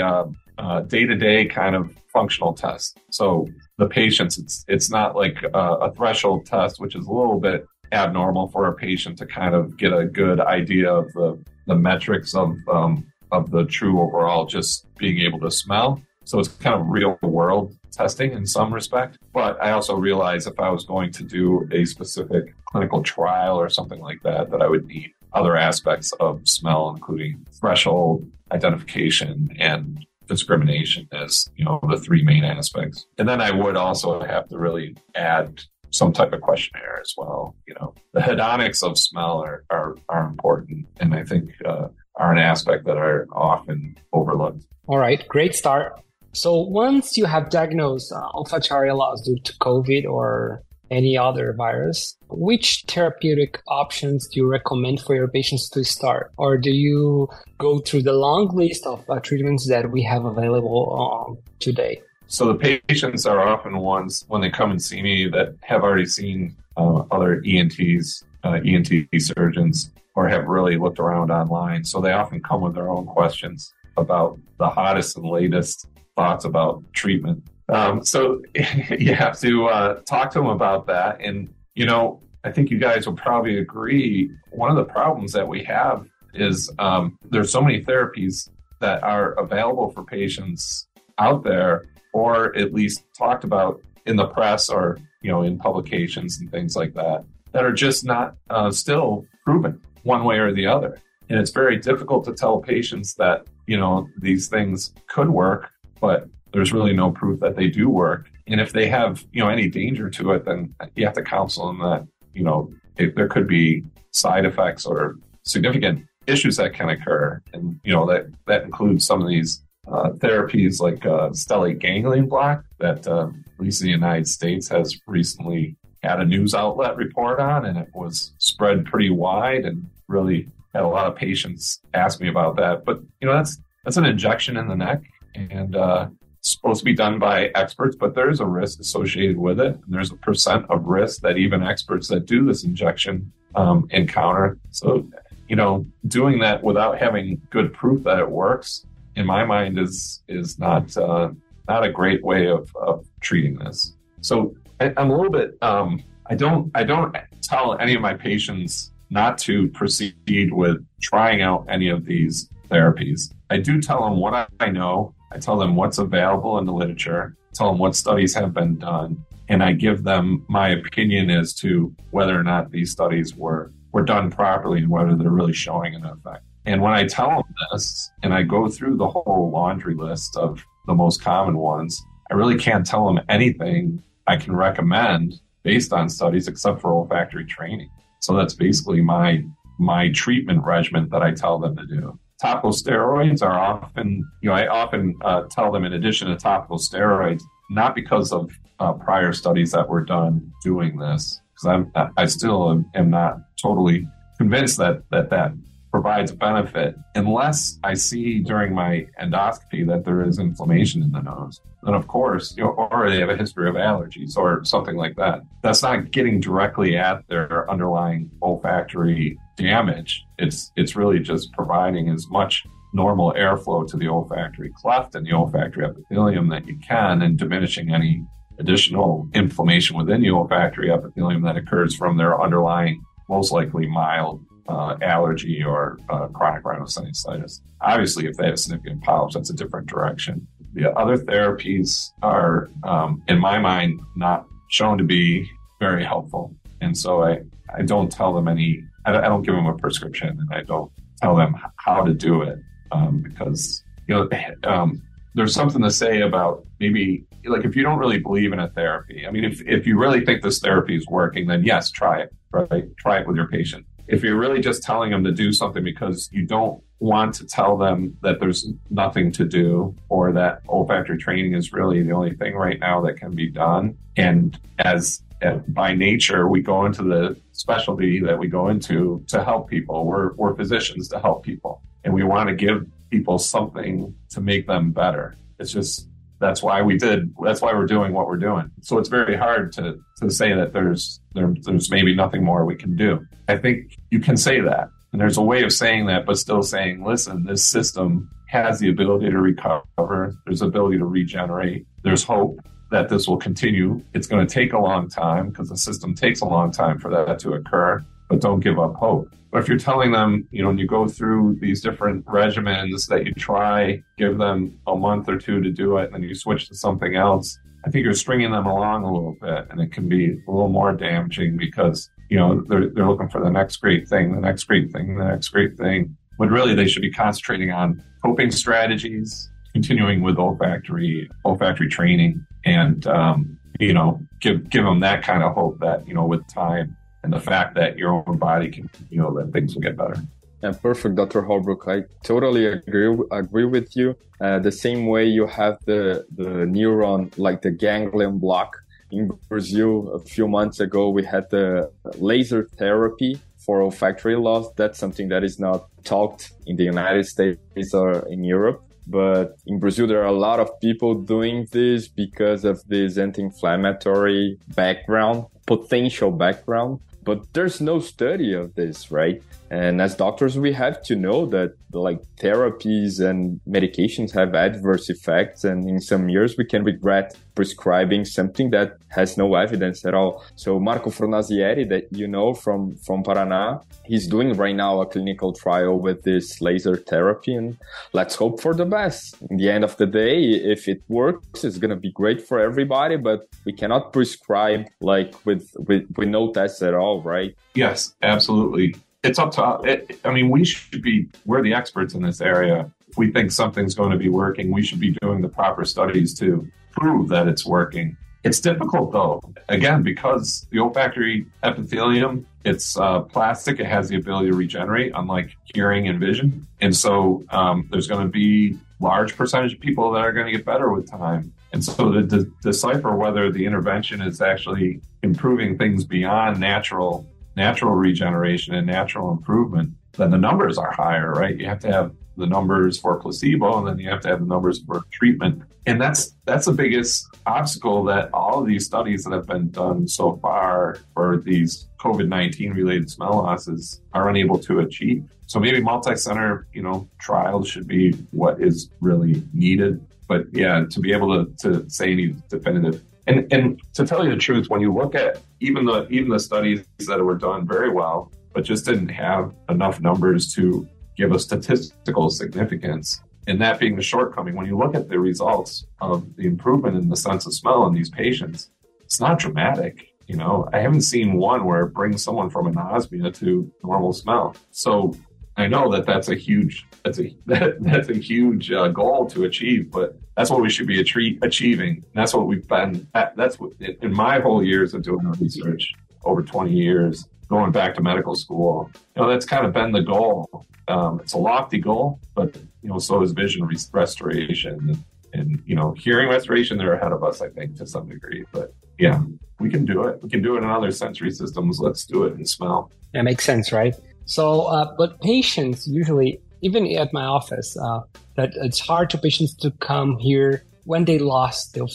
day 0.88 1.06
to 1.06 1.16
day 1.16 1.46
kind 1.46 1.76
of 1.76 1.92
functional 2.12 2.54
test. 2.54 3.00
So 3.12 3.48
the 3.78 3.88
patients, 3.88 4.38
it's 4.38 4.66
it's 4.68 4.90
not 4.90 5.16
like 5.16 5.38
a, 5.54 5.60
a 5.88 5.94
threshold 5.94 6.46
test, 6.46 6.80
which 6.80 6.96
is 6.96 7.06
a 7.06 7.12
little 7.12 7.40
bit 7.40 7.66
abnormal 7.92 8.50
for 8.50 8.68
a 8.68 8.74
patient 8.74 9.18
to 9.18 9.26
kind 9.26 9.56
of 9.56 9.78
get 9.78 9.94
a 9.94 10.06
good 10.06 10.40
idea 10.40 10.92
of 10.92 11.12
the 11.14 11.40
the 11.68 11.76
metrics 11.76 12.36
of 12.36 12.56
um, 12.72 13.06
of 13.32 13.52
the 13.52 13.66
true 13.66 14.02
overall 14.02 14.46
just 14.46 14.86
being 14.98 15.20
able 15.20 15.40
to 15.40 15.52
smell. 15.52 16.02
So 16.30 16.38
it's 16.38 16.48
kind 16.48 16.80
of 16.80 16.88
real 16.88 17.18
world 17.24 17.76
testing 17.92 18.34
in 18.34 18.46
some 18.46 18.72
respect. 18.72 19.18
But 19.34 19.60
I 19.64 19.72
also 19.72 19.96
realized 19.96 20.48
if 20.48 20.60
I 20.60 20.70
was 20.70 20.86
going 20.86 21.12
to 21.14 21.24
do 21.24 21.68
a 21.72 21.86
specific 21.86 22.54
clinical 22.66 23.02
trial 23.02 23.60
or 23.60 23.68
something 23.68 24.00
like 24.00 24.22
that, 24.22 24.52
that 24.52 24.62
I 24.62 24.68
would 24.68 24.86
need 24.86 25.12
other 25.34 25.58
aspects 25.58 26.12
of 26.20 26.48
smell, 26.48 26.92
including 26.96 27.48
threshold 27.60 28.30
identification 28.52 29.50
and 29.58 30.06
discrimination 30.28 31.08
as 31.12 31.50
you 31.56 31.66
know 31.66 31.80
the 31.90 31.98
three 31.98 32.22
main 32.22 32.44
aspects. 32.44 33.08
And 33.18 33.28
then 33.28 33.42
i 33.42 33.50
would 33.50 33.76
also 33.76 34.22
have 34.22 34.48
to 34.50 34.60
really 34.60 34.96
add 35.16 35.64
some 35.90 36.14
type 36.14 36.32
of 36.34 36.42
questionnaire 36.42 37.00
as 37.02 37.16
well. 37.18 37.56
You 37.68 37.74
know 37.74 37.96
the 38.14 38.20
hedonics 38.20 38.84
of 38.84 39.00
smell 39.00 39.44
are 39.44 39.64
are, 39.72 39.96
are 40.10 40.28
important. 40.28 40.86
And 41.00 41.16
i 41.16 41.24
think 41.24 41.56
uh, 41.66 41.88
are 42.18 42.32
an 42.32 42.38
aspect 42.38 42.86
that 42.86 42.98
are 42.98 43.28
often 43.32 43.96
overlooked. 44.14 44.68
All 44.88 45.00
right. 45.00 45.28
Great 45.28 45.56
start 45.56 46.00
so 46.34 46.62
once 46.62 47.18
you 47.18 47.26
have 47.26 47.50
diagnosed 47.50 48.12
uh, 48.12 48.28
olfactory 48.34 48.92
loss 48.94 49.22
due 49.22 49.40
to 49.40 49.54
COVID 49.60 50.06
or 50.06 50.64
any 50.92 51.18
other 51.18 51.54
virus, 51.54 52.18
which 52.30 52.86
therapeutic 52.88 53.62
options 53.68 54.28
do 54.28 54.40
you 54.40 54.48
recommend 54.48 55.02
for 55.02 55.16
your 55.16 55.28
patients 55.28 55.70
to 55.70 55.84
start? 55.84 56.32
Or 56.38 56.58
do 56.58 56.72
you 56.72 57.30
go 57.58 57.80
through 57.80 58.04
the 58.04 58.14
long 58.14 58.56
list 58.56 58.86
of 58.86 59.08
uh, 59.10 59.20
treatments 59.20 59.68
that 59.68 59.92
we 59.92 60.02
have 60.04 60.26
available 60.26 61.28
um, 61.28 61.38
today? 61.60 62.02
So 62.28 62.54
the 62.54 62.82
patients 62.88 63.26
are 63.26 63.48
often 63.48 63.78
ones 63.78 64.26
when 64.28 64.42
they 64.42 64.52
come 64.52 64.72
and 64.72 64.82
see 64.82 65.02
me 65.02 65.28
that 65.30 65.56
have 65.62 65.84
already 65.84 66.06
seen 66.06 66.56
uh, 66.78 67.04
other 67.12 67.42
ENTs, 67.46 68.24
uh, 68.44 68.60
ENT 68.66 68.92
surgeons, 69.18 69.92
or 70.16 70.28
have 70.28 70.46
really 70.46 70.78
looked 70.78 71.00
around 71.00 71.32
online. 71.32 71.84
So 71.84 72.02
they 72.02 72.12
often 72.12 72.42
come 72.42 72.62
with 72.62 72.76
their 72.76 72.90
own 72.90 73.06
questions 73.06 73.74
about 73.98 74.40
the 74.60 74.70
hottest 74.70 75.18
and 75.18 75.26
latest 75.26 75.88
thoughts 76.20 76.44
about 76.44 76.84
treatment. 76.92 77.42
Um, 77.70 78.04
so 78.04 78.42
you 79.00 79.16
have 79.16 79.40
to 79.40 79.68
uh, 79.68 80.02
talk 80.02 80.32
to 80.32 80.40
them 80.40 80.50
about 80.50 80.86
that. 80.88 81.22
And, 81.22 81.54
you 81.76 81.86
know, 81.86 82.22
I 82.44 82.52
think 82.52 82.70
you 82.72 82.78
guys 82.78 83.08
will 83.08 83.16
probably 83.16 83.60
agree. 83.60 84.30
One 84.52 84.70
of 84.70 84.76
the 84.76 84.84
problems 84.84 85.32
that 85.32 85.48
we 85.48 85.64
have 85.64 86.06
is 86.34 86.70
um, 86.78 87.18
there's 87.30 87.52
so 87.52 87.62
many 87.62 87.82
therapies 87.84 88.50
that 88.82 89.02
are 89.02 89.32
available 89.34 89.92
for 89.92 90.04
patients 90.04 90.88
out 91.20 91.44
there, 91.44 91.86
or 92.14 92.56
at 92.58 92.74
least 92.74 93.04
talked 93.18 93.46
about 93.46 93.82
in 94.06 94.16
the 94.16 94.28
press 94.28 94.70
or 94.70 94.98
you 95.22 95.30
know 95.30 95.44
in 95.44 95.58
publications 95.58 96.40
and 96.40 96.50
things 96.50 96.76
like 96.76 96.94
that, 96.94 97.26
that 97.52 97.66
are 97.66 97.74
just 97.74 98.06
not 98.06 98.36
uh, 98.50 98.72
still 98.72 99.26
proven 99.44 99.82
one 100.04 100.24
way 100.24 100.38
or 100.40 100.54
the 100.54 100.66
other. 100.66 100.98
And 101.30 101.40
it's 101.40 101.52
very 101.52 101.78
difficult 101.78 102.24
to 102.26 102.34
tell 102.34 102.60
patients 102.60 103.16
that 103.16 103.48
you 103.68 103.78
know 103.78 104.08
these 104.18 104.48
things 104.48 104.94
could 105.08 105.30
work 105.30 105.72
but 106.00 106.28
there's 106.52 106.74
really 106.74 106.94
no 106.94 107.12
proof 107.12 107.40
that 107.40 107.56
they 107.56 107.68
do 107.68 107.90
work. 107.90 108.30
And 108.48 108.60
if 108.60 108.72
they 108.72 108.88
have, 108.88 109.26
you 109.32 109.42
know, 109.42 109.50
any 109.50 109.70
danger 109.70 110.10
to 110.10 110.32
it, 110.32 110.46
then 110.46 110.74
you 110.96 111.06
have 111.06 111.14
to 111.16 111.24
counsel 111.24 111.68
them 111.68 111.80
that, 111.80 112.08
you 112.34 112.44
know, 112.44 112.72
there 112.96 113.28
could 113.28 113.48
be 113.48 113.84
side 114.12 114.46
effects 114.46 114.86
or 114.86 115.16
significant 115.44 116.06
issues 116.28 116.58
that 116.58 116.74
can 116.74 116.90
occur. 116.90 117.42
And, 117.54 117.80
you 117.84 117.94
know, 117.94 118.06
that, 118.08 118.26
that 118.48 118.64
includes 118.64 119.06
some 119.06 119.22
of 119.22 119.28
these 119.28 119.64
uh, 119.88 120.10
therapies 120.12 120.82
like 120.82 121.06
uh, 121.06 121.30
stellate 121.30 121.80
ganglion 121.80 122.28
block 122.28 122.64
that, 122.80 123.08
uh, 123.08 123.28
at 123.28 123.60
least 123.60 123.82
the 123.82 123.90
United 123.90 124.28
States, 124.28 124.68
has 124.70 125.00
recently 125.08 125.76
had 126.04 126.20
a 126.20 126.26
news 126.26 126.54
outlet 126.54 126.96
report 126.98 127.40
on, 127.40 127.66
and 127.66 127.78
it 127.78 127.90
was 127.94 128.34
spread 128.38 128.86
pretty 128.86 129.10
wide 129.10 129.66
and 129.66 129.90
really 130.08 130.48
had 130.74 130.84
a 130.84 130.88
lot 130.88 131.08
of 131.08 131.16
patients 131.16 131.80
ask 131.94 132.20
me 132.20 132.30
about 132.30 132.56
that. 132.58 132.86
But, 132.86 133.00
you 133.22 133.28
know, 133.28 133.34
that's, 133.34 133.60
that's 133.84 133.98
an 133.98 134.06
injection 134.06 134.58
in 134.58 134.68
the 134.68 134.76
neck 134.76 135.02
and 135.36 135.76
uh, 135.76 136.08
it's 136.40 136.52
supposed 136.52 136.80
to 136.80 136.86
be 136.86 136.94
done 136.94 137.20
by 137.20 137.48
experts, 137.56 137.96
but 137.96 138.16
there's 138.16 138.40
a 138.40 138.46
risk 138.46 138.80
associated 138.80 139.38
with 139.38 139.60
it. 139.60 139.76
And 139.76 139.84
there's 139.88 140.12
a 140.12 140.16
percent 140.16 140.66
of 140.70 140.86
risk 140.86 141.22
that 141.22 141.38
even 141.38 141.62
experts 141.64 142.08
that 142.08 142.26
do 142.26 142.46
this 142.46 142.64
injection 142.64 143.32
um, 143.56 143.88
encounter. 143.92 144.58
So, 144.72 145.08
you 145.50 145.56
know, 145.56 145.86
doing 146.08 146.40
that 146.40 146.64
without 146.64 146.98
having 146.98 147.42
good 147.50 147.74
proof 147.74 148.04
that 148.04 148.20
it 148.20 148.30
works, 148.30 148.86
in 149.16 149.26
my 149.26 149.44
mind, 149.44 149.78
is 149.78 150.24
is 150.28 150.58
not 150.60 150.96
uh, 150.96 151.32
not 151.68 151.84
a 151.84 151.92
great 151.92 152.24
way 152.24 152.48
of, 152.48 152.74
of 152.76 153.06
treating 153.20 153.58
this. 153.58 153.96
So, 154.22 154.56
I, 154.80 154.94
am 154.96 155.10
a 155.10 155.16
little 155.16 155.32
bit. 155.32 155.58
Um, 155.62 156.04
I 156.28 156.36
don't. 156.36 156.72
I 156.74 156.84
don't 156.84 157.16
tell 157.42 157.78
any 157.80 157.96
of 157.96 158.02
my 158.02 158.14
patients 158.14 158.92
not 159.10 159.38
to 159.40 159.68
proceed 159.70 160.54
with 160.54 160.86
trying 161.02 161.42
out 161.42 161.66
any 161.68 161.90
of 161.90 162.06
these 162.06 162.50
therapies. 162.70 163.34
I 163.50 163.58
do 163.58 163.82
tell 163.82 164.04
them 164.04 164.18
what 164.20 164.50
I 164.60 164.70
know 164.70 165.16
I 165.32 165.38
tell 165.38 165.58
them 165.58 165.76
what's 165.76 165.98
available 165.98 166.58
in 166.58 166.66
the 166.66 166.74
literature, 166.74 167.36
tell 167.54 167.70
them 167.70 167.80
what 167.80 167.96
studies 167.96 168.34
have 168.36 168.54
been 168.54 168.78
done, 168.78 169.24
and 169.48 169.64
I 169.64 169.74
give 169.74 170.04
them 170.04 170.46
my 170.48 170.70
opinion 170.70 171.30
as 171.30 171.54
to 171.56 171.96
whether 172.12 172.40
or 172.40 172.44
not 172.44 172.72
these 172.72 172.92
studies 172.92 173.36
were, 173.36 173.72
were 173.92 174.04
done 174.04 174.32
properly 174.32 174.80
and 174.80 174.90
whether 174.90 175.16
they're 175.16 175.30
really 175.30 175.54
showing 175.54 175.96
an 175.96 176.06
effect. 176.06 176.44
And 176.66 176.82
when 176.82 176.94
I 176.94 177.06
tell 177.06 177.30
them 177.30 177.56
this 177.72 178.12
and 178.22 178.34
I 178.34 178.44
go 178.44 178.68
through 178.68 178.98
the 178.98 179.08
whole 179.08 179.50
laundry 179.52 179.96
list 179.96 180.38
of 180.38 180.64
the 180.88 180.94
most 180.94 181.22
common 181.22 181.58
ones, 181.58 182.02
I 182.30 182.36
really 182.36 182.58
can't 182.58 182.86
tell 182.86 183.08
them 183.08 183.24
anything 183.30 184.04
I 184.28 184.38
can 184.38 184.56
recommend 184.56 185.40
based 185.64 185.94
on 185.94 186.10
studies 186.10 186.48
except 186.48 186.82
for 186.82 186.94
olfactory 186.94 187.46
training. 187.46 187.90
So 188.22 188.36
that's 188.36 188.54
basically 188.54 189.02
my 189.02 189.44
my 189.80 190.12
treatment 190.12 190.64
regimen 190.64 191.08
that 191.10 191.24
I 191.24 191.32
tell 191.32 191.58
them 191.58 191.76
to 191.78 191.86
do 191.86 192.20
topical 192.42 192.72
steroids 192.72 193.42
are 193.42 193.58
often, 193.60 194.30
you 194.42 194.50
know, 194.50 194.56
I 194.56 194.68
often 194.68 195.16
uh, 195.24 195.44
tell 195.50 195.72
them 195.72 195.84
in 195.86 195.94
addition 195.94 196.30
to 196.30 196.36
topical 196.36 196.78
steroids, 196.78 197.42
not 197.70 197.96
because 197.96 198.32
of 198.32 198.52
uh, 198.80 198.94
prior 198.94 199.34
studies 199.34 199.72
that 199.72 199.88
were 199.90 200.04
done 200.04 200.52
doing 200.64 200.98
this, 200.98 201.42
because 201.54 201.68
I'm, 201.68 201.92
I 202.18 202.26
still 202.26 202.72
am, 202.72 202.86
am, 202.96 203.10
not 203.10 203.40
totally 203.62 204.08
convinced 204.38 204.78
that 204.78 205.04
that 205.12 205.30
that 205.32 205.52
provides 205.92 206.32
benefit 206.32 206.96
unless 207.16 207.80
I 207.84 207.96
see 207.96 208.40
during 208.40 208.74
my 208.74 209.08
endoscopy 209.22 209.86
that 209.88 210.06
there 210.06 210.22
is 210.22 210.40
inflammation 210.40 211.02
in 211.02 211.12
the 211.12 211.22
nose. 211.22 211.60
Then, 211.84 211.94
of 211.94 212.08
course, 212.08 212.56
you 212.56 212.64
know, 212.64 212.70
or 212.70 213.10
they 213.10 213.20
have 213.20 213.30
a 213.30 213.36
history 213.36 213.68
of 213.68 213.76
allergies 213.76 214.38
or 214.38 214.64
something 214.66 214.96
like 214.96 215.16
that. 215.16 215.42
That's 215.64 215.82
not 215.82 216.12
getting 216.12 216.40
directly 216.40 216.96
at 216.96 217.28
their 217.28 217.70
underlying 217.70 218.30
olfactory 218.42 219.40
damage. 219.64 220.26
It's 220.38 220.72
it's 220.76 220.96
really 220.96 221.20
just 221.20 221.52
providing 221.54 222.10
as 222.10 222.28
much 222.30 222.66
normal 222.94 223.34
airflow 223.34 223.88
to 223.88 223.98
the 223.98 224.08
olfactory 224.08 224.72
cleft 224.82 225.16
and 225.16 225.26
the 225.26 225.34
olfactory 225.34 225.86
epithelium 225.86 226.50
that 226.50 226.68
you 226.68 226.78
can, 226.80 227.22
and 227.22 227.38
diminishing 227.38 227.94
any 227.94 228.24
additional 228.58 229.30
inflammation 229.34 229.98
within 229.98 230.22
the 230.22 230.30
olfactory 230.30 230.92
epithelium 230.92 231.44
that 231.44 231.56
occurs 231.56 231.96
from 231.96 232.18
their 232.18 232.42
underlying, 232.42 233.02
most 233.30 233.52
likely 233.52 233.88
mild 233.88 234.44
uh, 234.68 234.96
allergy 235.02 235.64
or 235.64 235.98
uh, 236.10 236.28
chronic 236.28 236.64
rhinosinusitis. 236.64 237.62
Obviously, 237.82 238.26
if 238.26 238.36
they 238.38 238.48
have 238.48 238.60
significant 238.60 239.02
polyps, 239.04 239.36
that's 239.36 239.50
a 239.50 239.56
different 239.56 239.88
direction. 239.88 240.46
The 240.74 240.92
other 240.92 241.18
therapies 241.18 242.12
are, 242.22 242.70
um, 242.84 243.24
in 243.28 243.40
my 243.40 243.58
mind, 243.60 244.00
not 244.16 244.46
shown 244.70 244.98
to 244.98 245.04
be 245.04 245.50
very 245.80 246.04
helpful. 246.04 246.54
And 246.82 246.96
so 246.98 247.24
I, 247.24 247.40
I 247.76 247.82
don't 247.84 248.12
tell 248.12 248.34
them 248.34 248.48
any, 248.48 248.84
I 249.06 249.12
don't, 249.12 249.24
I 249.24 249.28
don't 249.28 249.42
give 249.44 249.56
them 249.56 249.66
a 249.66 249.78
prescription 249.78 250.30
and 250.30 250.50
I 250.52 250.64
don't 250.64 250.92
tell 251.22 251.36
them 251.36 251.56
how 251.78 252.04
to 252.04 252.14
do 252.14 252.42
it 252.42 252.60
um, 252.92 253.22
because, 253.22 253.84
you 254.08 254.16
know, 254.16 254.30
um, 254.64 255.02
there's 255.36 255.54
something 255.54 255.82
to 255.82 255.92
say 255.92 256.22
about 256.22 256.66
maybe 256.80 257.26
like 257.46 257.66
if 257.66 257.76
you 257.76 257.84
don't 257.84 258.00
really 258.00 258.20
believe 258.20 258.52
in 258.54 258.60
a 258.60 258.70
therapy. 258.70 259.26
I 259.28 259.32
mean, 259.32 259.46
if 259.46 259.62
if 259.66 259.88
you 259.88 259.98
really 259.98 260.26
think 260.26 260.42
this 260.42 260.60
therapy 260.60 260.96
is 260.96 261.06
working, 261.08 261.48
then 261.48 261.64
yes, 261.64 261.92
try 261.92 262.22
it. 262.22 262.34
Right, 262.52 262.86
try 262.98 263.20
it 263.20 263.28
with 263.28 263.36
your 263.36 263.48
patient. 263.48 263.86
If 264.08 264.24
you're 264.24 264.38
really 264.38 264.60
just 264.60 264.82
telling 264.82 265.12
them 265.12 265.24
to 265.24 265.32
do 265.32 265.54
something 265.54 265.84
because 265.84 266.30
you 266.32 266.46
don't 266.46 266.82
want 267.00 267.36
to 267.36 267.46
tell 267.46 267.78
them 267.78 268.18
that 268.22 268.40
there's 268.40 268.68
nothing 268.90 269.32
to 269.34 269.46
do 269.46 269.96
or 270.10 270.34
that 270.34 270.62
olfactory 270.68 271.18
training 271.18 271.54
is 271.54 271.72
really 271.72 272.02
the 272.02 272.12
only 272.12 272.36
thing 272.36 272.56
right 272.56 272.80
now 272.80 273.02
that 273.02 273.18
can 273.18 273.36
be 273.36 273.50
done, 273.50 273.98
and 274.18 274.60
as 274.80 275.22
by 275.68 275.94
nature, 275.94 276.48
we 276.48 276.62
go 276.62 276.86
into 276.86 277.04
the 277.04 277.40
specialty 277.52 278.20
that 278.22 278.38
we 278.38 278.48
go 278.48 278.68
into 278.68 279.24
to 279.28 279.44
help 279.44 279.70
people. 279.70 280.06
We're, 280.06 280.34
we're 280.34 280.56
physicians 280.56 281.08
to 281.10 281.20
help 281.20 281.44
people, 281.44 281.82
and 282.04 282.14
we 282.14 282.24
want 282.24 282.50
to 282.50 282.56
give 282.56 282.86
people 283.10 283.40
something 283.40 284.16
to 284.32 284.42
make 284.42 284.68
them 284.68 284.92
better. 284.92 285.38
It's 285.60 285.72
just 285.72 286.08
that's 286.40 286.64
why 286.64 286.82
we 286.82 286.98
did. 286.98 287.34
That's 287.44 287.62
why 287.62 287.74
we're 287.74 287.86
doing 287.86 288.14
what 288.14 288.28
we're 288.28 288.38
doing. 288.38 288.72
So 288.82 288.98
it's 288.98 289.10
very 289.10 289.36
hard 289.36 289.72
to 289.74 290.00
to 290.22 290.30
say 290.30 290.54
that 290.54 290.74
there's 290.74 291.20
there, 291.34 291.54
there's 291.64 291.90
maybe 291.90 292.16
nothing 292.16 292.44
more 292.44 292.66
we 292.66 292.76
can 292.76 292.96
do. 292.96 293.26
I 293.48 293.58
think 293.58 293.98
you 294.10 294.20
can 294.20 294.38
say 294.38 294.60
that, 294.62 294.90
and 295.12 295.22
there's 295.22 295.38
a 295.38 295.44
way 295.44 295.64
of 295.64 295.74
saying 295.74 296.08
that, 296.08 296.26
but 296.26 296.38
still 296.38 296.64
saying, 296.64 297.04
listen, 297.04 297.46
this 297.46 297.66
system 297.66 298.30
has 298.48 298.80
the 298.80 298.90
ability 298.90 299.30
to 299.30 299.38
recover. 299.38 300.36
There's 300.46 300.62
ability 300.62 300.98
to 300.98 301.06
regenerate. 301.06 301.86
There's 302.04 302.24
hope 302.24 302.60
that 302.92 303.10
this 303.10 303.28
will 303.28 303.38
continue. 303.38 304.02
It's 304.14 304.28
going 304.28 304.46
to 304.46 304.54
take 304.54 304.74
a 304.74 304.80
long 304.80 305.10
time 305.10 305.50
because 305.50 305.70
the 305.70 305.78
system 305.78 306.14
takes 306.16 306.42
a 306.42 306.46
long 306.46 306.72
time 306.72 307.00
for 307.00 307.10
that 307.12 307.40
to 307.40 307.54
occur, 307.54 308.04
but 308.30 308.42
don't 308.42 308.60
give 308.60 308.80
up 308.80 308.96
hope. 308.96 309.30
But 309.52 309.64
if 309.64 309.68
you're 309.68 309.80
telling 309.80 310.12
them, 310.12 310.48
you 310.52 310.62
know, 310.62 310.68
when 310.68 310.78
you 310.78 310.88
go 310.88 311.08
through 311.08 311.58
these 311.60 311.82
different 311.82 312.26
regimens 312.26 313.08
that 313.08 313.26
you 313.26 313.34
try, 313.34 314.04
give 314.18 314.38
them 314.38 314.80
a 314.86 314.96
month 314.96 315.28
or 315.28 315.38
two 315.38 315.62
to 315.62 315.72
do 315.72 315.98
it, 315.98 316.06
and 316.06 316.16
then 316.16 316.24
you 316.24 316.36
switch 316.36 316.68
to 316.70 316.76
something 316.76 317.16
else, 317.16 317.58
I 317.86 317.90
think 317.90 318.04
you're 318.04 318.14
stringing 318.14 318.52
them 318.52 318.66
along 318.68 319.04
a 319.04 319.12
little 319.12 319.36
bit, 319.42 319.68
and 319.72 319.80
it 319.82 319.92
can 319.92 320.08
be 320.08 320.32
a 320.48 320.52
little 320.52 320.70
more 320.70 320.94
damaging 320.94 321.58
because, 321.58 322.10
you 322.30 322.38
know, 322.38 322.64
they're, 322.68 322.90
they're 322.90 323.08
looking 323.08 323.30
for 323.30 323.42
the 323.42 323.50
next 323.50 323.78
great 323.78 324.08
thing, 324.08 324.36
the 324.36 324.42
next 324.42 324.66
great 324.66 324.92
thing, 324.92 325.18
the 325.18 325.26
next 325.26 325.50
great 325.50 325.78
thing. 325.78 326.16
But 326.38 326.52
really, 326.52 326.76
they 326.76 326.88
should 326.88 327.02
be 327.02 327.12
concentrating 327.12 327.72
on 327.72 328.04
coping 328.24 328.52
strategies, 328.52 329.50
continuing 329.74 330.22
with 330.22 330.38
olfactory 330.38 331.30
olfactory 331.46 331.90
training, 331.90 332.46
and 332.66 333.06
um, 333.08 333.58
you 333.80 333.94
know 333.94 334.20
give 334.40 334.70
give 334.70 334.84
them 334.84 335.00
that 335.02 335.24
kind 335.24 335.44
of 335.44 335.54
hope 335.54 335.80
that 335.80 336.08
you 336.08 336.14
know 336.14 336.26
with 336.26 336.46
time 336.48 336.96
and 337.24 337.34
the 337.34 337.40
fact 337.40 337.76
that 337.76 337.98
your 337.98 338.24
own 338.28 338.38
body 338.38 338.70
can 338.70 338.90
you 339.10 339.18
know 339.18 339.34
that 339.36 339.52
things 339.52 339.76
will 339.76 339.82
get 339.82 339.98
better. 339.98 340.16
Yeah, 340.62 340.74
perfect, 340.74 341.16
Dr. 341.16 341.42
Holbrook. 341.42 341.88
I 341.88 342.04
totally 342.24 342.66
agree 342.66 343.18
agree 343.32 343.66
with 343.66 343.96
you. 343.96 344.16
Uh, 344.42 344.60
the 344.60 344.72
same 344.72 345.08
way 345.08 345.26
you 345.26 345.48
have 345.48 345.78
the 345.86 346.26
the 346.36 346.66
neuron, 346.66 347.32
like 347.38 347.62
the 347.62 347.72
ganglion 347.72 348.40
block 348.40 348.78
in 349.12 349.32
Brazil. 349.48 350.12
A 350.14 350.20
few 350.20 350.48
months 350.48 350.80
ago, 350.80 351.10
we 351.10 351.24
had 351.24 351.50
the 351.50 351.92
laser 352.18 352.68
therapy 352.78 353.40
for 353.58 353.82
olfactory 353.82 354.36
loss. 354.36 354.68
That's 354.76 355.00
something 355.00 355.30
that 355.30 355.44
is 355.44 355.60
not 355.60 355.88
talked 356.04 356.52
in 356.66 356.76
the 356.76 356.84
United 356.84 357.26
States 357.26 357.94
or 357.94 358.28
in 358.28 358.44
Europe. 358.44 358.84
But 359.10 359.58
in 359.66 359.80
Brazil, 359.80 360.06
there 360.06 360.22
are 360.22 360.28
a 360.28 360.32
lot 360.32 360.60
of 360.60 360.80
people 360.80 361.16
doing 361.16 361.68
this 361.72 362.08
because 362.08 362.64
of 362.64 362.88
this 362.88 363.18
anti-inflammatory 363.18 364.60
background, 364.76 365.46
potential 365.66 366.32
background. 366.32 367.00
But 367.24 367.52
there's 367.54 367.82
no 367.82 368.00
study 368.00 368.54
of 368.54 368.76
this, 368.76 369.12
right? 369.12 369.42
And 369.72 370.02
as 370.02 370.16
doctors, 370.16 370.58
we 370.58 370.74
have 370.74 371.02
to 371.04 371.16
know 371.16 371.46
that 371.48 371.76
like 371.92 372.22
therapies 372.38 373.20
and 373.20 373.60
medications 373.68 374.32
have 374.34 374.56
adverse 374.56 375.10
effects. 375.10 375.64
And 375.64 375.88
in 375.88 376.00
some 376.00 376.30
years, 376.30 376.58
we 376.58 376.66
can 376.66 376.84
regret 376.84 377.36
prescribing 377.56 378.26
something 378.26 378.70
that 378.72 378.98
has 379.10 379.38
no 379.38 379.56
evidence 379.56 380.06
at 380.06 380.14
all. 380.14 380.44
So 380.56 380.80
Marco 380.80 381.10
Fornazieri, 381.10 381.88
that 381.90 382.08
you 382.12 382.28
know 382.28 382.54
from, 382.54 382.96
from 382.98 383.24
Paraná, 383.24 383.84
he's 384.06 384.28
doing 384.28 384.54
right 384.54 384.76
now 384.76 385.02
a 385.02 385.06
clinical 385.06 385.52
trial 385.54 386.00
with 386.00 386.24
this 386.24 386.62
laser 386.62 386.96
therapy. 386.96 387.54
And 387.54 387.78
let's 388.14 388.36
hope 388.36 388.62
for 388.62 388.74
the 388.74 388.86
best. 388.86 389.36
In 389.50 389.58
the 389.58 389.70
end 389.70 389.84
of 389.84 389.98
the 389.98 390.06
day, 390.06 390.42
if 390.46 390.88
it 390.88 391.02
works, 391.10 391.64
it's 391.64 391.78
going 391.78 391.90
to 391.90 391.96
be 391.96 392.12
great 392.12 392.48
for 392.48 392.60
everybody, 392.60 393.18
but 393.18 393.48
we 393.66 393.74
cannot 393.74 394.14
prescribe 394.14 394.88
like 395.02 395.34
with, 395.46 395.70
with, 395.78 396.08
with 396.16 396.30
no 396.30 396.54
tests 396.54 396.82
at 396.82 396.94
all, 396.94 397.22
right? 397.22 397.56
Yes, 397.76 398.16
absolutely 398.22 398.96
it's 399.24 399.40
up 399.40 399.52
to 399.52 399.82
it, 399.84 400.20
i 400.24 400.32
mean 400.32 400.50
we 400.50 400.64
should 400.64 401.02
be 401.02 401.28
we're 401.46 401.62
the 401.62 401.74
experts 401.74 402.14
in 402.14 402.22
this 402.22 402.42
area. 402.42 402.90
If 403.08 403.18
we 403.18 403.32
think 403.32 403.52
something's 403.52 403.96
going 403.96 404.12
to 404.12 404.18
be 404.18 404.30
working. 404.30 404.72
We 404.72 404.84
should 404.84 405.00
be 405.00 405.12
doing 405.22 405.42
the 405.42 405.50
proper 405.50 405.84
studies 405.84 406.38
to 406.40 406.68
prove 406.92 407.28
that 407.30 407.48
it's 407.48 407.66
working. 407.66 408.16
It's 408.44 408.60
difficult 408.60 409.12
though 409.12 409.42
again 409.68 410.04
because 410.04 410.68
the 410.72 410.80
olfactory 410.80 411.46
epithelium 411.64 412.46
it's 412.66 412.98
uh, 412.98 413.22
plastic. 413.22 413.80
It 413.80 413.86
has 413.86 414.10
the 414.10 414.18
ability 414.18 414.50
to 414.50 414.56
regenerate 414.56 415.14
unlike 415.16 415.56
hearing 415.74 416.08
and 416.08 416.20
vision. 416.20 416.68
And 416.82 416.96
so 416.96 417.44
um, 417.50 417.88
there's 417.90 418.08
going 418.08 418.26
to 418.26 418.32
be 418.32 418.78
large 419.00 419.36
percentage 419.36 419.74
of 419.74 419.80
people 419.80 420.12
that 420.12 420.20
are 420.20 420.34
going 420.34 420.46
to 420.46 420.52
get 420.52 420.66
better 420.66 420.92
with 420.92 421.10
time. 421.10 421.54
And 421.72 421.84
so 421.84 422.12
to 422.12 422.24
de- 422.24 422.52
decipher 422.62 423.16
whether 423.16 423.52
the 423.52 423.66
intervention 423.66 424.22
is 424.22 424.42
actually 424.42 425.02
improving 425.24 425.78
things 425.78 426.04
beyond 426.04 426.60
natural 426.60 427.26
natural 427.60 427.94
regeneration 427.94 428.74
and 428.74 428.88
natural 428.88 429.32
improvement, 429.32 429.94
then 430.18 430.32
the 430.32 430.38
numbers 430.38 430.78
are 430.78 430.92
higher, 430.92 431.32
right? 431.34 431.58
You 431.60 431.68
have 431.68 431.80
to 431.82 431.92
have 431.92 432.14
the 432.38 432.48
numbers 432.48 432.98
for 432.98 433.20
placebo 433.20 433.78
and 433.78 433.86
then 433.86 434.00
you 434.00 434.10
have 434.10 434.22
to 434.22 434.30
have 434.30 434.40
the 434.40 434.46
numbers 434.46 434.82
for 434.86 435.04
treatment. 435.12 435.62
And 435.86 436.00
that's 436.00 436.36
that's 436.46 436.68
the 436.68 436.72
biggest 436.72 437.28
obstacle 437.46 438.06
that 438.06 438.34
all 438.34 438.62
of 438.62 438.66
these 438.66 438.86
studies 438.86 439.26
that 439.26 439.34
have 439.34 439.46
been 439.46 439.70
done 439.72 440.08
so 440.08 440.38
far 440.42 441.00
for 441.14 441.38
these 441.38 441.88
COVID-19 442.00 442.74
related 442.74 443.10
smell 443.10 443.36
losses 443.44 444.02
are 444.14 444.30
unable 444.30 444.58
to 444.60 444.80
achieve. 444.80 445.30
So 445.48 445.60
maybe 445.60 445.82
multi-center, 445.82 446.68
you 446.74 446.82
know, 446.82 447.10
trials 447.20 447.68
should 447.68 447.88
be 447.88 448.12
what 448.32 448.62
is 448.62 448.90
really 449.02 449.44
needed. 449.54 450.06
But 450.28 450.46
yeah, 450.54 450.86
to 450.92 451.00
be 451.00 451.12
able 451.12 451.30
to, 451.38 451.52
to 451.64 451.90
say 451.90 452.12
any 452.14 452.36
definitive 452.50 453.02
and 453.30 453.54
and 453.54 453.82
to 453.94 454.06
tell 454.06 454.24
you 454.26 454.32
the 454.32 454.38
truth, 454.38 454.70
when 454.70 454.82
you 454.82 454.94
look 454.94 455.16
at 455.16 455.42
even 455.60 455.86
the 455.86 456.08
even 456.10 456.30
the 456.30 456.40
studies 456.40 456.86
that 457.08 457.24
were 457.24 457.38
done 457.38 457.68
very 457.68 457.92
well, 457.92 458.32
but 458.54 458.64
just 458.64 458.86
didn't 458.86 459.10
have 459.10 459.54
enough 459.70 460.02
numbers 460.02 460.54
to 460.56 460.88
give 461.16 461.32
a 461.32 461.40
statistical 461.40 462.30
significance. 462.30 463.22
And 463.48 463.62
that 463.62 463.80
being 463.80 463.96
the 463.96 464.02
shortcoming, 464.02 464.56
when 464.56 464.66
you 464.66 464.78
look 464.78 464.96
at 464.96 465.10
the 465.10 465.20
results 465.20 465.86
of 466.02 466.36
the 466.36 466.46
improvement 466.46 466.98
in 466.98 467.10
the 467.10 467.16
sense 467.16 467.46
of 467.46 467.54
smell 467.54 467.88
in 467.88 467.94
these 467.94 468.10
patients, 468.10 468.70
it's 469.02 469.20
not 469.20 469.40
dramatic. 469.40 470.08
You 470.28 470.36
know, 470.36 470.68
I 470.72 470.80
haven't 470.80 471.02
seen 471.02 471.34
one 471.34 471.66
where 471.66 471.82
it 471.86 471.94
brings 471.94 472.24
someone 472.24 472.50
from 472.50 472.72
anosmia 472.72 473.34
to 473.40 473.72
normal 473.84 474.14
smell. 474.14 474.56
So 474.72 475.16
I 475.62 475.68
know 475.68 475.92
that 475.92 476.06
that's 476.06 476.30
a 476.30 476.36
huge 476.36 476.86
that's 477.04 477.20
a 477.20 477.36
that, 477.48 477.82
that's 477.82 478.10
a 478.10 478.16
huge 478.16 478.72
uh, 478.72 478.88
goal 478.90 479.28
to 479.28 479.44
achieve, 479.44 479.92
but 479.92 480.18
that's 480.36 480.50
what 480.50 480.62
we 480.62 480.70
should 480.70 480.88
be 480.88 481.02
achieving. 481.02 482.04
that's 482.14 482.34
what 482.34 482.48
we've 482.48 482.68
been. 482.68 483.08
That's 483.14 483.60
what 483.60 483.72
in 483.80 484.14
my 484.14 484.40
whole 484.40 484.64
years 484.64 484.94
of 484.94 485.04
doing 485.04 485.30
research 485.40 485.94
over 486.24 486.42
20 486.42 486.72
years, 486.72 487.28
going 487.50 487.72
back 487.72 487.94
to 487.96 488.02
medical 488.02 488.36
school. 488.36 488.90
You 489.16 489.24
know, 489.24 489.30
that's 489.30 489.46
kind 489.46 489.66
of 489.66 489.74
been 489.74 489.92
the 489.92 490.02
goal. 490.02 490.66
Um, 490.88 491.20
it's 491.20 491.34
a 491.34 491.38
lofty 491.38 491.78
goal, 491.78 492.20
but 492.36 492.56
you 492.82 492.90
know, 492.90 493.00
so 493.00 493.22
is 493.22 493.32
vision 493.34 493.70
restoration 493.92 494.74
and, 494.90 495.04
and 495.34 495.64
you 495.66 495.76
know, 495.76 495.94
hearing 495.94 496.30
restoration. 496.30 496.78
They're 496.78 496.94
ahead 496.94 497.12
of 497.12 497.24
us, 497.24 497.42
I 497.42 497.50
think, 497.50 497.76
to 497.78 497.86
some 497.86 498.08
degree. 498.08 498.46
But 498.52 498.74
yeah, 498.98 499.22
we 499.60 499.70
can 499.70 499.86
do 499.86 500.04
it. 500.04 500.24
We 500.24 500.30
can 500.30 500.42
do 500.42 500.56
it 500.56 500.60
in 500.60 500.70
other 500.70 500.92
sensory 500.92 501.32
systems. 501.32 501.80
Let's 501.80 502.06
do 502.06 502.24
it 502.24 502.34
in 502.34 502.46
smell. 502.46 502.92
That 503.14 503.24
makes 503.24 503.44
sense, 503.44 503.72
right? 503.72 503.96
So, 504.30 504.66
uh, 504.66 504.94
but 504.96 505.20
patients 505.22 505.88
usually, 505.88 506.40
even 506.62 506.86
at 506.96 507.12
my 507.12 507.24
office, 507.24 507.76
uh, 507.76 508.02
that 508.36 508.52
it's 508.58 508.80
hard 508.80 509.10
to 509.10 509.18
patients 509.18 509.56
to 509.56 509.72
come 509.80 510.20
here 510.20 510.64
when 510.86 511.06
they 511.06 511.18
lost 511.18 511.74
the, 511.74 511.92